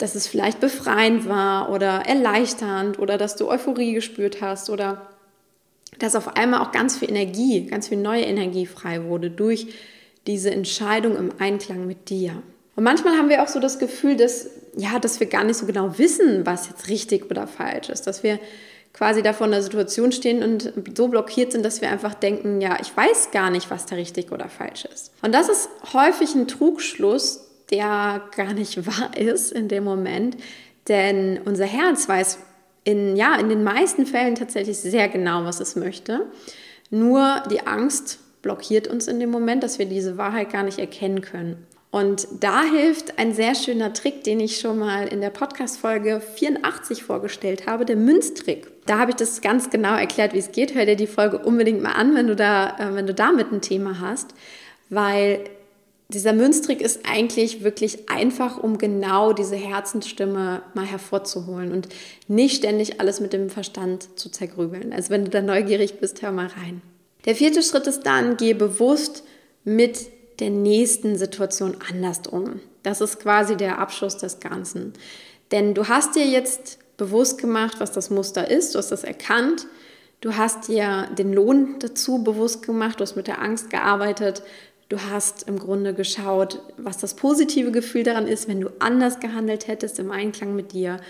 dass 0.00 0.14
es 0.14 0.26
vielleicht 0.26 0.60
befreiend 0.60 1.28
war 1.28 1.70
oder 1.70 2.06
erleichternd 2.06 2.98
oder 2.98 3.18
dass 3.18 3.36
du 3.36 3.48
Euphorie 3.48 3.92
gespürt 3.92 4.40
hast 4.40 4.70
oder 4.70 5.10
dass 5.98 6.16
auf 6.16 6.36
einmal 6.36 6.62
auch 6.62 6.72
ganz 6.72 6.96
viel 6.96 7.10
Energie, 7.10 7.66
ganz 7.66 7.88
viel 7.88 7.98
neue 7.98 8.22
Energie 8.22 8.64
frei 8.64 9.04
wurde 9.04 9.30
durch 9.30 9.66
diese 10.26 10.50
Entscheidung 10.50 11.16
im 11.16 11.32
Einklang 11.38 11.86
mit 11.86 12.08
dir. 12.08 12.42
Und 12.80 12.84
manchmal 12.84 13.18
haben 13.18 13.28
wir 13.28 13.42
auch 13.42 13.48
so 13.48 13.60
das 13.60 13.78
Gefühl, 13.78 14.16
dass, 14.16 14.48
ja, 14.74 14.98
dass 14.98 15.20
wir 15.20 15.26
gar 15.26 15.44
nicht 15.44 15.58
so 15.58 15.66
genau 15.66 15.98
wissen, 15.98 16.46
was 16.46 16.66
jetzt 16.66 16.88
richtig 16.88 17.30
oder 17.30 17.46
falsch 17.46 17.90
ist, 17.90 18.06
dass 18.06 18.22
wir 18.22 18.40
quasi 18.94 19.22
da 19.22 19.34
vor 19.34 19.46
einer 19.46 19.60
Situation 19.60 20.12
stehen 20.12 20.42
und 20.42 20.72
so 20.96 21.08
blockiert 21.08 21.52
sind, 21.52 21.62
dass 21.62 21.82
wir 21.82 21.90
einfach 21.90 22.14
denken, 22.14 22.62
ja, 22.62 22.78
ich 22.80 22.96
weiß 22.96 23.32
gar 23.32 23.50
nicht, 23.50 23.70
was 23.70 23.84
da 23.84 23.96
richtig 23.96 24.32
oder 24.32 24.48
falsch 24.48 24.86
ist. 24.86 25.12
Und 25.20 25.34
das 25.34 25.50
ist 25.50 25.68
häufig 25.92 26.34
ein 26.34 26.48
Trugschluss, 26.48 27.50
der 27.70 28.22
gar 28.34 28.54
nicht 28.54 28.86
wahr 28.86 29.14
ist 29.14 29.52
in 29.52 29.68
dem 29.68 29.84
Moment, 29.84 30.38
denn 30.88 31.38
unser 31.44 31.66
Herz 31.66 32.08
weiß 32.08 32.38
in, 32.84 33.14
ja, 33.14 33.34
in 33.34 33.50
den 33.50 33.62
meisten 33.62 34.06
Fällen 34.06 34.36
tatsächlich 34.36 34.78
sehr 34.78 35.10
genau, 35.10 35.44
was 35.44 35.60
es 35.60 35.76
möchte. 35.76 36.30
Nur 36.88 37.42
die 37.50 37.66
Angst 37.66 38.20
blockiert 38.40 38.88
uns 38.88 39.06
in 39.06 39.20
dem 39.20 39.30
Moment, 39.30 39.62
dass 39.62 39.78
wir 39.78 39.84
diese 39.84 40.16
Wahrheit 40.16 40.50
gar 40.50 40.62
nicht 40.62 40.78
erkennen 40.78 41.20
können. 41.20 41.66
Und 41.90 42.28
da 42.38 42.62
hilft 42.62 43.18
ein 43.18 43.34
sehr 43.34 43.56
schöner 43.56 43.92
Trick, 43.92 44.22
den 44.22 44.38
ich 44.38 44.60
schon 44.60 44.78
mal 44.78 45.08
in 45.08 45.20
der 45.20 45.30
Podcast-Folge 45.30 46.20
84 46.20 47.02
vorgestellt 47.02 47.66
habe, 47.66 47.84
der 47.84 47.96
Münztrick. 47.96 48.68
Da 48.86 48.98
habe 48.98 49.10
ich 49.10 49.16
das 49.16 49.40
ganz 49.40 49.70
genau 49.70 49.96
erklärt, 49.96 50.32
wie 50.32 50.38
es 50.38 50.52
geht. 50.52 50.74
Hör 50.74 50.86
dir 50.86 50.94
die 50.94 51.08
Folge 51.08 51.38
unbedingt 51.38 51.82
mal 51.82 51.92
an, 51.92 52.14
wenn 52.14 52.28
du, 52.28 52.36
da, 52.36 52.76
äh, 52.78 52.94
wenn 52.94 53.08
du 53.08 53.14
damit 53.14 53.50
ein 53.50 53.60
Thema 53.60 53.98
hast, 54.00 54.34
weil 54.88 55.40
dieser 56.10 56.32
Münztrick 56.32 56.80
ist 56.80 57.00
eigentlich 57.08 57.64
wirklich 57.64 58.08
einfach, 58.08 58.62
um 58.62 58.78
genau 58.78 59.32
diese 59.32 59.56
Herzensstimme 59.56 60.62
mal 60.74 60.86
hervorzuholen 60.86 61.72
und 61.72 61.88
nicht 62.28 62.56
ständig 62.56 63.00
alles 63.00 63.20
mit 63.20 63.32
dem 63.32 63.50
Verstand 63.50 64.18
zu 64.18 64.28
zergrübeln. 64.28 64.92
Also 64.92 65.10
wenn 65.10 65.24
du 65.24 65.30
da 65.30 65.42
neugierig 65.42 65.98
bist, 65.98 66.22
hör 66.22 66.32
mal 66.32 66.48
rein. 66.48 66.82
Der 67.26 67.34
vierte 67.34 67.62
Schritt 67.62 67.86
ist 67.86 68.02
dann, 68.02 68.36
gehe 68.36 68.54
bewusst 68.54 69.24
mit 69.64 70.08
der 70.40 70.50
nächsten 70.50 71.16
Situation 71.16 71.76
anders 71.90 72.20
um. 72.30 72.60
Das 72.82 73.00
ist 73.00 73.20
quasi 73.20 73.56
der 73.56 73.78
Abschluss 73.78 74.16
des 74.16 74.40
Ganzen. 74.40 74.94
Denn 75.52 75.74
du 75.74 75.88
hast 75.88 76.16
dir 76.16 76.26
jetzt 76.26 76.78
bewusst 76.96 77.38
gemacht, 77.38 77.76
was 77.78 77.92
das 77.92 78.10
Muster 78.10 78.50
ist, 78.50 78.74
du 78.74 78.78
hast 78.78 78.90
das 78.90 79.04
erkannt, 79.04 79.66
du 80.20 80.36
hast 80.36 80.68
dir 80.68 81.08
den 81.18 81.32
Lohn 81.32 81.76
dazu 81.78 82.22
bewusst 82.22 82.62
gemacht, 82.62 83.00
du 83.00 83.02
hast 83.02 83.16
mit 83.16 83.26
der 83.26 83.40
Angst 83.40 83.70
gearbeitet, 83.70 84.42
du 84.88 84.98
hast 85.10 85.48
im 85.48 85.58
Grunde 85.58 85.94
geschaut, 85.94 86.60
was 86.76 86.98
das 86.98 87.14
positive 87.14 87.70
Gefühl 87.70 88.02
daran 88.02 88.26
ist, 88.26 88.48
wenn 88.48 88.60
du 88.60 88.70
anders 88.80 89.20
gehandelt 89.20 89.66
hättest 89.66 89.98
im 89.98 90.10
Einklang 90.10 90.54
mit 90.54 90.72
dir. 90.72 91.00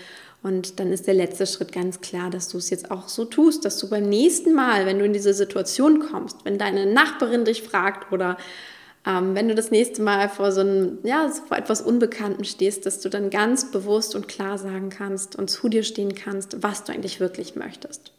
Und 0.43 0.79
dann 0.79 0.91
ist 0.91 1.07
der 1.07 1.13
letzte 1.13 1.45
Schritt 1.45 1.71
ganz 1.71 2.01
klar, 2.01 2.29
dass 2.29 2.47
du 2.47 2.57
es 2.57 2.69
jetzt 2.69 2.89
auch 2.89 3.07
so 3.07 3.25
tust, 3.25 3.63
dass 3.63 3.77
du 3.77 3.89
beim 3.89 4.07
nächsten 4.09 4.53
Mal, 4.53 4.85
wenn 4.85 4.97
du 4.97 5.05
in 5.05 5.13
diese 5.13 5.33
Situation 5.33 5.99
kommst, 5.99 6.37
wenn 6.45 6.57
deine 6.57 6.91
Nachbarin 6.91 7.45
dich 7.45 7.61
fragt 7.61 8.11
oder 8.11 8.37
ähm, 9.05 9.33
wenn 9.33 9.47
du 9.47 9.55
das 9.55 9.71
nächste 9.71 10.01
Mal 10.01 10.29
vor 10.29 10.51
so 10.51 10.61
einem, 10.61 10.99
ja, 11.03 11.27
vor 11.47 11.57
etwas 11.57 11.81
Unbekannten 11.81 12.43
stehst, 12.43 12.85
dass 12.85 12.99
du 12.99 13.09
dann 13.09 13.29
ganz 13.29 13.71
bewusst 13.71 14.15
und 14.15 14.27
klar 14.27 14.57
sagen 14.57 14.89
kannst 14.89 15.35
und 15.35 15.49
zu 15.49 15.69
dir 15.69 15.83
stehen 15.83 16.13
kannst, 16.13 16.61
was 16.61 16.83
du 16.83 16.93
eigentlich 16.93 17.19
wirklich 17.19 17.55
möchtest. 17.55 18.11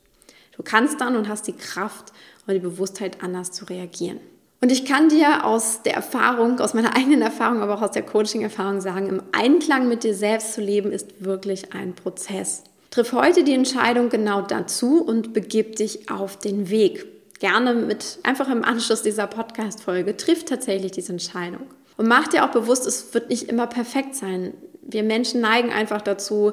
Du 0.57 0.62
kannst 0.62 1.01
dann 1.01 1.17
und 1.17 1.29
hast 1.29 1.47
die 1.47 1.57
Kraft 1.57 2.12
und 2.47 2.55
die 2.55 2.61
Bewusstheit, 2.61 3.23
anders 3.23 3.53
zu 3.53 3.65
reagieren. 3.65 4.19
Und 4.61 4.71
ich 4.71 4.85
kann 4.85 5.09
dir 5.09 5.45
aus 5.45 5.83
der 5.83 5.95
Erfahrung, 5.95 6.59
aus 6.61 6.75
meiner 6.75 6.97
eigenen 6.97 7.23
Erfahrung, 7.23 7.61
aber 7.62 7.75
auch 7.75 7.83
aus 7.83 7.93
der 7.93 8.03
Coaching-Erfahrung 8.03 8.81
sagen, 8.81 9.07
im 9.07 9.23
Einklang 9.33 9.89
mit 9.89 10.03
dir 10.03 10.15
selbst 10.15 10.55
zu 10.55 10.61
leben, 10.61 10.91
ist 10.91 11.25
wirklich 11.25 11.75
ein 11.75 11.95
Prozess. 11.95 12.65
Triff 12.91 13.12
heute 13.12 13.45
die 13.45 13.55
Entscheidung 13.55 14.09
genau 14.09 14.43
dazu 14.43 15.03
und 15.03 15.33
begib 15.33 15.77
dich 15.77 16.11
auf 16.11 16.37
den 16.37 16.69
Weg 16.69 17.07
gerne 17.43 17.75
mit 17.75 18.21
einfach 18.23 18.49
im 18.49 18.65
Anschluss 18.65 19.02
dieser 19.02 19.26
Podcast-Folge, 19.26 20.17
trifft 20.17 20.49
tatsächlich 20.49 20.93
diese 20.93 21.11
Entscheidung. 21.11 21.67
Und 21.97 22.07
mach 22.07 22.28
dir 22.28 22.45
auch 22.45 22.52
bewusst, 22.52 22.87
es 22.87 23.13
wird 23.15 23.31
nicht 23.31 23.49
immer 23.49 23.67
perfekt 23.67 24.15
sein. 24.15 24.55
Wir 24.81 25.02
Menschen 25.02 25.41
neigen 25.41 25.73
einfach 25.73 26.00
dazu, 26.02 26.52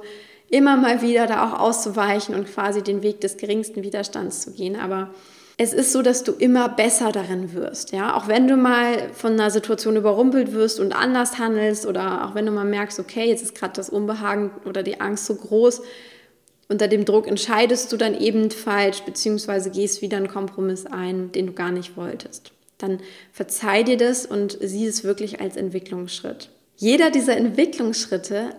immer 0.49 0.77
mal 0.77 1.03
wieder 1.03 1.27
da 1.27 1.47
auch 1.47 1.59
auszuweichen 1.59 2.33
und 2.33 2.51
quasi 2.51 2.81
den 2.81 3.03
Weg 3.03 3.21
des 3.21 3.37
geringsten 3.37 3.83
Widerstands 3.83 4.41
zu 4.41 4.51
gehen. 4.51 4.75
Aber 4.75 5.11
es 5.57 5.73
ist 5.73 5.91
so, 5.91 6.01
dass 6.01 6.23
du 6.23 6.31
immer 6.31 6.69
besser 6.69 7.11
darin 7.11 7.53
wirst. 7.53 7.91
Ja? 7.91 8.15
Auch 8.15 8.27
wenn 8.27 8.47
du 8.47 8.57
mal 8.57 9.11
von 9.13 9.33
einer 9.33 9.51
Situation 9.51 9.95
überrumpelt 9.95 10.53
wirst 10.53 10.79
und 10.79 10.91
anders 10.91 11.37
handelst 11.37 11.85
oder 11.85 12.25
auch 12.25 12.33
wenn 12.33 12.47
du 12.47 12.51
mal 12.51 12.65
merkst, 12.65 12.99
okay, 12.99 13.29
jetzt 13.29 13.43
ist 13.43 13.53
gerade 13.53 13.73
das 13.75 13.91
Unbehagen 13.91 14.49
oder 14.65 14.81
die 14.81 14.99
Angst 14.99 15.27
so 15.27 15.35
groß, 15.35 15.83
unter 16.69 16.87
dem 16.87 17.03
Druck 17.03 17.27
entscheidest 17.27 17.91
du 17.91 17.97
dann 17.97 18.17
eben 18.19 18.51
falsch, 18.51 19.01
beziehungsweise 19.01 19.71
gehst 19.71 20.01
wieder 20.01 20.17
einen 20.17 20.27
Kompromiss 20.27 20.85
ein, 20.85 21.31
den 21.31 21.47
du 21.47 21.53
gar 21.53 21.71
nicht 21.71 21.97
wolltest. 21.97 22.51
Dann 22.77 22.99
verzeih 23.33 23.83
dir 23.83 23.97
das 23.97 24.25
und 24.25 24.57
sieh 24.61 24.85
es 24.85 25.03
wirklich 25.03 25.41
als 25.41 25.57
Entwicklungsschritt. 25.57 26.49
Jeder 26.77 27.09
dieser 27.09 27.35
Entwicklungsschritte 27.35 28.51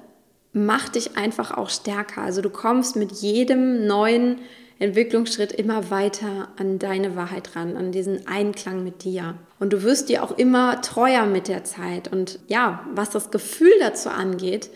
macht 0.52 0.96
dich 0.96 1.16
einfach 1.16 1.56
auch 1.56 1.70
stärker. 1.70 2.22
Also 2.22 2.42
du 2.42 2.50
kommst 2.50 2.96
mit 2.96 3.12
jedem 3.12 3.86
neuen 3.86 4.40
Entwicklungsschritt 4.80 5.52
immer 5.52 5.90
weiter 5.90 6.48
an 6.56 6.78
deine 6.78 7.14
Wahrheit 7.14 7.54
ran, 7.54 7.76
an 7.76 7.92
diesen 7.92 8.26
Einklang 8.26 8.82
mit 8.82 9.04
dir. 9.04 9.36
Und 9.60 9.72
du 9.72 9.82
wirst 9.82 10.08
dir 10.08 10.24
auch 10.24 10.36
immer 10.36 10.80
treuer 10.80 11.26
mit 11.26 11.48
der 11.48 11.64
Zeit. 11.64 12.10
Und 12.12 12.40
ja, 12.48 12.84
was 12.92 13.10
das 13.10 13.30
Gefühl 13.30 13.72
dazu 13.78 14.08
angeht, 14.10 14.70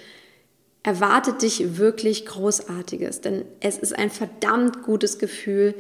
erwartet 0.85 1.43
dich 1.43 1.79
wirklich 1.79 2.27
Großartiges, 2.27 3.23
denn 3.23 3.45
es 3.61 3.79
ist 3.79 3.99
ein 3.99 4.11
verdammt 4.11 4.85
gutes 4.85 5.19
Gefühl, 5.19 5.75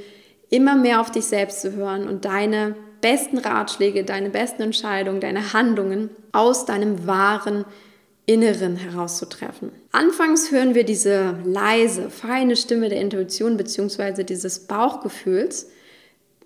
immer 0.51 0.75
mehr 0.75 1.01
auf 1.01 1.12
dich 1.12 1.27
selbst 1.27 1.61
zu 1.61 1.75
hören 1.75 2.09
und 2.09 2.25
deine 2.25 2.75
besten 3.01 3.38
Ratschläge, 3.38 4.03
deine 4.05 4.31
besten 4.31 4.62
Entscheidungen, 4.62 5.21
deine 5.21 5.53
Handlungen 5.53 6.11
aus 6.33 6.64
deinem 6.64 7.07
wahren 7.07 7.64
Inneren 8.27 8.77
herauszutreffen. 8.77 9.71
Anfangs 9.93 10.51
hören 10.51 10.75
wir 10.75 10.85
diese 10.85 11.37
leise, 11.45 12.09
feine 12.09 12.57
Stimme 12.57 12.88
der 12.88 13.01
Intuition 13.01 13.59
bzw. 13.59 14.25
dieses 14.25 14.61
Bauchgefühls, 14.61 15.69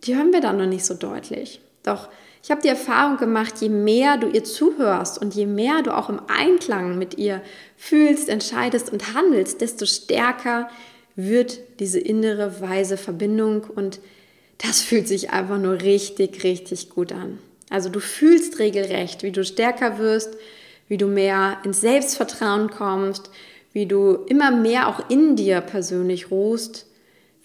die 0.02 0.16
hören 0.16 0.32
wir 0.32 0.40
dann 0.40 0.58
noch 0.58 0.66
nicht 0.66 0.84
so 0.84 0.94
deutlich. 0.94 1.60
Doch 1.84 2.08
ich 2.42 2.50
habe 2.50 2.62
die 2.62 2.68
Erfahrung 2.68 3.16
gemacht, 3.16 3.54
je 3.60 3.68
mehr 3.68 4.16
du 4.16 4.28
ihr 4.28 4.44
zuhörst 4.44 5.20
und 5.20 5.34
je 5.34 5.46
mehr 5.46 5.82
du 5.82 5.96
auch 5.96 6.08
im 6.08 6.20
Einklang 6.28 6.98
mit 6.98 7.18
ihr 7.18 7.42
fühlst, 7.76 8.28
entscheidest 8.28 8.92
und 8.92 9.14
handelst, 9.14 9.60
desto 9.60 9.86
stärker 9.86 10.68
wird 11.16 11.58
diese 11.80 11.98
innere 11.98 12.60
weise 12.60 12.96
Verbindung 12.96 13.64
und 13.64 14.00
das 14.58 14.80
fühlt 14.82 15.08
sich 15.08 15.30
einfach 15.30 15.58
nur 15.58 15.82
richtig, 15.82 16.44
richtig 16.44 16.90
gut 16.90 17.12
an. 17.12 17.38
Also 17.70 17.90
du 17.90 18.00
fühlst 18.00 18.58
regelrecht, 18.58 19.22
wie 19.22 19.32
du 19.32 19.44
stärker 19.44 19.98
wirst, 19.98 20.36
wie 20.88 20.96
du 20.96 21.06
mehr 21.06 21.58
ins 21.64 21.82
Selbstvertrauen 21.82 22.70
kommst, 22.70 23.30
wie 23.74 23.86
du 23.86 24.14
immer 24.26 24.50
mehr 24.50 24.88
auch 24.88 25.10
in 25.10 25.36
dir 25.36 25.60
persönlich 25.60 26.30
ruhst 26.30 26.87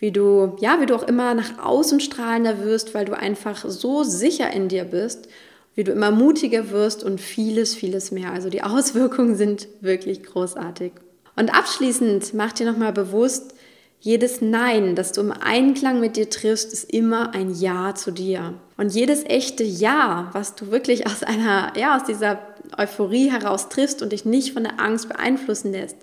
wie 0.04 0.12
du, 0.12 0.58
ja, 0.60 0.82
wie 0.82 0.86
du 0.86 0.96
auch 0.96 1.08
immer 1.08 1.34
nach 1.34 1.64
außen 1.64 2.02
strahlender 2.02 2.66
wirst, 2.66 2.94
weil 2.94 3.06
du 3.06 3.18
einfach 3.18 3.64
so 3.66 4.04
sicher 4.04 4.52
in 4.52 4.68
dir 4.68 4.84
bist, 4.84 5.30
wie 5.76 5.86
du 5.86 5.94
immer 5.94 6.12
mutiger 6.12 6.72
wirst 6.72 7.06
und 7.06 7.22
vieles, 7.22 7.74
vieles 7.74 8.12
mehr. 8.12 8.34
Also 8.34 8.50
die 8.50 8.64
Auswirkungen 8.64 9.38
sind 9.38 9.70
wirklich 9.80 10.22
großartig. 10.24 10.92
Und 11.38 11.58
abschließend 11.58 12.34
mach 12.34 12.52
dir 12.52 12.70
nochmal 12.70 12.92
bewusst, 12.92 13.54
jedes 14.02 14.42
Nein, 14.42 14.96
das 14.96 15.14
du 15.14 15.22
im 15.22 15.32
Einklang 15.32 16.02
mit 16.02 16.18
dir 16.18 16.30
triffst, 16.30 16.74
ist 16.74 16.92
immer 16.92 17.34
ein 17.34 17.56
Ja 17.56 17.96
zu 17.96 18.12
dir. 18.12 18.56
Und 18.76 18.94
jedes 18.94 19.24
echte 19.24 19.64
Ja, 19.64 20.32
was 20.34 20.56
du 20.56 20.70
wirklich 20.70 21.08
aus 21.08 21.24
einer, 21.24 21.72
ja, 21.78 21.96
aus 21.96 22.04
dieser 22.04 22.40
Euphorie 22.78 23.32
heraus 23.32 23.70
triffst 23.70 24.02
und 24.02 24.12
dich 24.12 24.26
nicht 24.26 24.52
von 24.52 24.64
der 24.64 24.82
Angst 24.82 25.08
beeinflussen 25.08 25.72
lässt, 25.72 25.96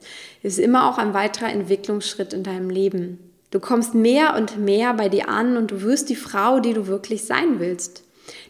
ist 0.43 0.59
immer 0.59 0.89
auch 0.89 0.97
ein 0.97 1.13
weiterer 1.13 1.53
Entwicklungsschritt 1.53 2.33
in 2.33 2.45
deinem 2.45 2.71
Leben. 2.71 3.30
Du 3.51 3.61
kommst 3.61 3.95
mehr 3.95 4.37
und 4.37 4.59
mehr 4.59 4.95
bei 4.95 5.09
dir 5.09 5.29
an 5.29 5.57
und 5.57 5.71
du 5.71 5.83
wirst 5.83 6.09
die 6.09 6.17
Frau, 6.17 6.61
die 6.61 6.73
du 6.73 6.87
wirklich 6.87 7.25
sein 7.25 7.59
willst. 7.59 8.05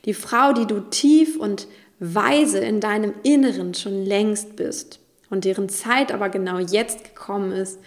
Die 0.04 0.14
Frau, 0.14 0.52
die 0.52 0.66
du 0.66 0.80
tief 0.80 1.38
und 1.38 1.66
weise 1.98 2.58
in 2.58 2.80
deinem 2.80 3.14
Inneren 3.22 3.74
schon 3.74 4.04
längst 4.04 4.56
bist 4.56 5.00
und 5.30 5.44
deren 5.44 5.68
Zeit 5.68 6.12
aber 6.12 6.28
genau 6.28 6.58
jetzt 6.58 7.04
gekommen 7.04 7.52
ist, 7.52 7.78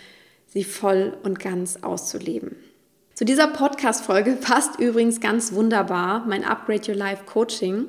sie 0.48 0.64
voll 0.64 1.18
und 1.24 1.40
ganz 1.40 1.78
auszuleben. 1.82 2.56
Zu 3.16 3.26
dieser 3.26 3.48
Podcast-Folge 3.48 4.34
passt 4.34 4.80
übrigens 4.80 5.20
ganz 5.20 5.54
wunderbar 5.54 6.26
mein 6.28 6.44
Upgrade 6.44 6.92
Your 6.92 6.98
Life 6.98 7.26
Coaching. 7.26 7.86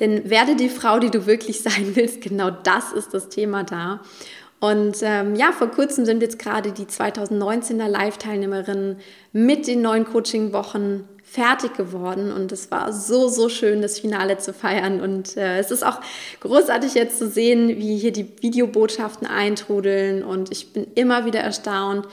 Denn 0.00 0.28
werde 0.28 0.56
die 0.56 0.68
Frau, 0.68 0.98
die 0.98 1.10
du 1.10 1.26
wirklich 1.26 1.60
sein 1.62 1.94
willst, 1.94 2.20
genau 2.20 2.50
das 2.50 2.92
ist 2.92 3.14
das 3.14 3.28
Thema 3.28 3.64
da. 3.64 4.00
Und 4.60 4.98
ähm, 5.02 5.34
ja, 5.34 5.52
vor 5.52 5.68
kurzem 5.68 6.04
sind 6.04 6.22
jetzt 6.22 6.38
gerade 6.38 6.72
die 6.72 6.84
2019er 6.84 7.88
Live-Teilnehmerinnen 7.88 8.98
mit 9.32 9.66
den 9.66 9.80
neuen 9.80 10.04
Coaching-Wochen 10.04 11.08
fertig 11.30 11.74
geworden 11.74 12.32
und 12.32 12.50
es 12.50 12.72
war 12.72 12.92
so, 12.92 13.28
so 13.28 13.48
schön, 13.48 13.82
das 13.82 14.00
Finale 14.00 14.38
zu 14.38 14.52
feiern. 14.52 15.00
Und 15.00 15.36
äh, 15.36 15.58
es 15.58 15.70
ist 15.70 15.84
auch 15.84 16.00
großartig 16.40 16.94
jetzt 16.94 17.18
zu 17.18 17.28
sehen, 17.28 17.68
wie 17.68 17.96
hier 17.96 18.12
die 18.12 18.28
Videobotschaften 18.40 19.28
eintrudeln 19.28 20.24
und 20.24 20.50
ich 20.50 20.72
bin 20.72 20.88
immer 20.94 21.24
wieder 21.24 21.40
erstaunt, 21.40 22.06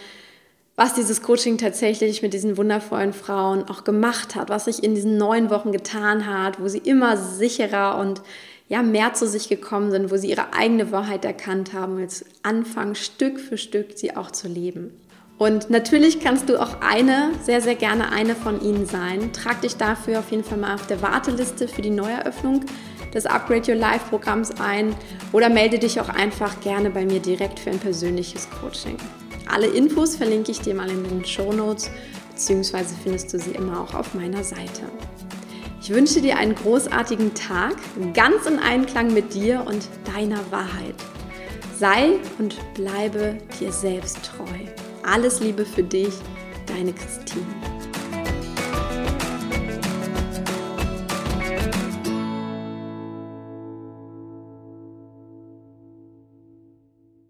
was 0.75 0.93
dieses 0.93 1.23
Coaching 1.23 1.57
tatsächlich 1.57 2.21
mit 2.21 2.33
diesen 2.33 2.55
wundervollen 2.55 3.11
Frauen 3.11 3.67
auch 3.67 3.83
gemacht 3.83 4.35
hat, 4.35 4.49
was 4.49 4.65
sich 4.65 4.83
in 4.83 4.93
diesen 4.93 5.17
neun 5.17 5.49
Wochen 5.49 5.71
getan 5.71 6.27
hat, 6.27 6.61
wo 6.61 6.67
sie 6.67 6.77
immer 6.77 7.17
sicherer 7.17 7.97
und 7.97 8.21
ja, 8.69 8.83
mehr 8.83 9.13
zu 9.13 9.27
sich 9.27 9.49
gekommen 9.49 9.91
sind, 9.91 10.11
wo 10.11 10.17
sie 10.17 10.29
ihre 10.29 10.53
eigene 10.53 10.91
Wahrheit 10.91 11.23
erkannt 11.23 11.73
haben 11.73 11.99
jetzt 11.99 12.25
anfangen, 12.43 12.95
Stück 12.95 13.39
für 13.39 13.57
Stück 13.57 13.93
sie 13.95 14.15
auch 14.15 14.31
zu 14.31 14.47
leben. 14.47 14.91
Und 15.37 15.69
natürlich 15.69 16.19
kannst 16.19 16.49
du 16.49 16.59
auch 16.59 16.81
eine, 16.81 17.31
sehr, 17.43 17.61
sehr 17.61 17.75
gerne 17.75 18.11
eine 18.11 18.33
von 18.35 18.59
ihnen 18.59 18.87
sein. 18.87 19.31
Trag 19.33 19.61
dich 19.61 19.77
dafür 19.77 20.19
auf 20.19 20.31
jeden 20.31 20.43
Fall 20.43 20.57
mal 20.57 20.73
auf 20.73 20.87
der 20.87 21.01
Warteliste 21.01 21.67
für 21.67 21.83
die 21.83 21.91
Neueröffnung 21.91 22.65
des 23.13 23.25
Upgrade 23.27 23.71
Your 23.71 23.77
Life 23.77 24.09
Programms 24.09 24.51
ein 24.59 24.95
oder 25.31 25.49
melde 25.49 25.77
dich 25.77 26.01
auch 26.01 26.09
einfach 26.09 26.59
gerne 26.61 26.89
bei 26.89 27.05
mir 27.05 27.19
direkt 27.19 27.59
für 27.59 27.69
ein 27.69 27.79
persönliches 27.79 28.49
Coaching. 28.49 28.97
Alle 29.47 29.67
Infos 29.67 30.15
verlinke 30.15 30.51
ich 30.51 30.59
dir 30.59 30.73
mal 30.73 30.89
in 30.89 31.03
den 31.03 31.23
Show 31.23 31.53
Notes, 31.53 31.89
beziehungsweise 32.31 32.95
findest 33.03 33.31
du 33.33 33.39
sie 33.39 33.51
immer 33.51 33.79
auch 33.79 33.93
auf 33.93 34.13
meiner 34.15 34.43
Seite. 34.43 34.83
Ich 35.87 35.93
wünsche 35.93 36.19
dir 36.19 36.37
einen 36.37 36.53
großartigen 36.53 37.33
Tag, 37.33 37.77
ganz 38.13 38.45
in 38.45 38.59
Einklang 38.59 39.13
mit 39.13 39.33
dir 39.33 39.63
und 39.65 39.87
deiner 40.03 40.39
Wahrheit. 40.51 40.95
Sei 41.79 42.19
und 42.39 42.57
bleibe 42.73 43.37
dir 43.57 43.71
selbst 43.71 44.19
treu. 44.21 44.43
Alles 45.03 45.39
Liebe 45.39 45.63
für 45.63 45.83
dich, 45.83 46.11
deine 46.65 46.91
Christine. 46.91 47.45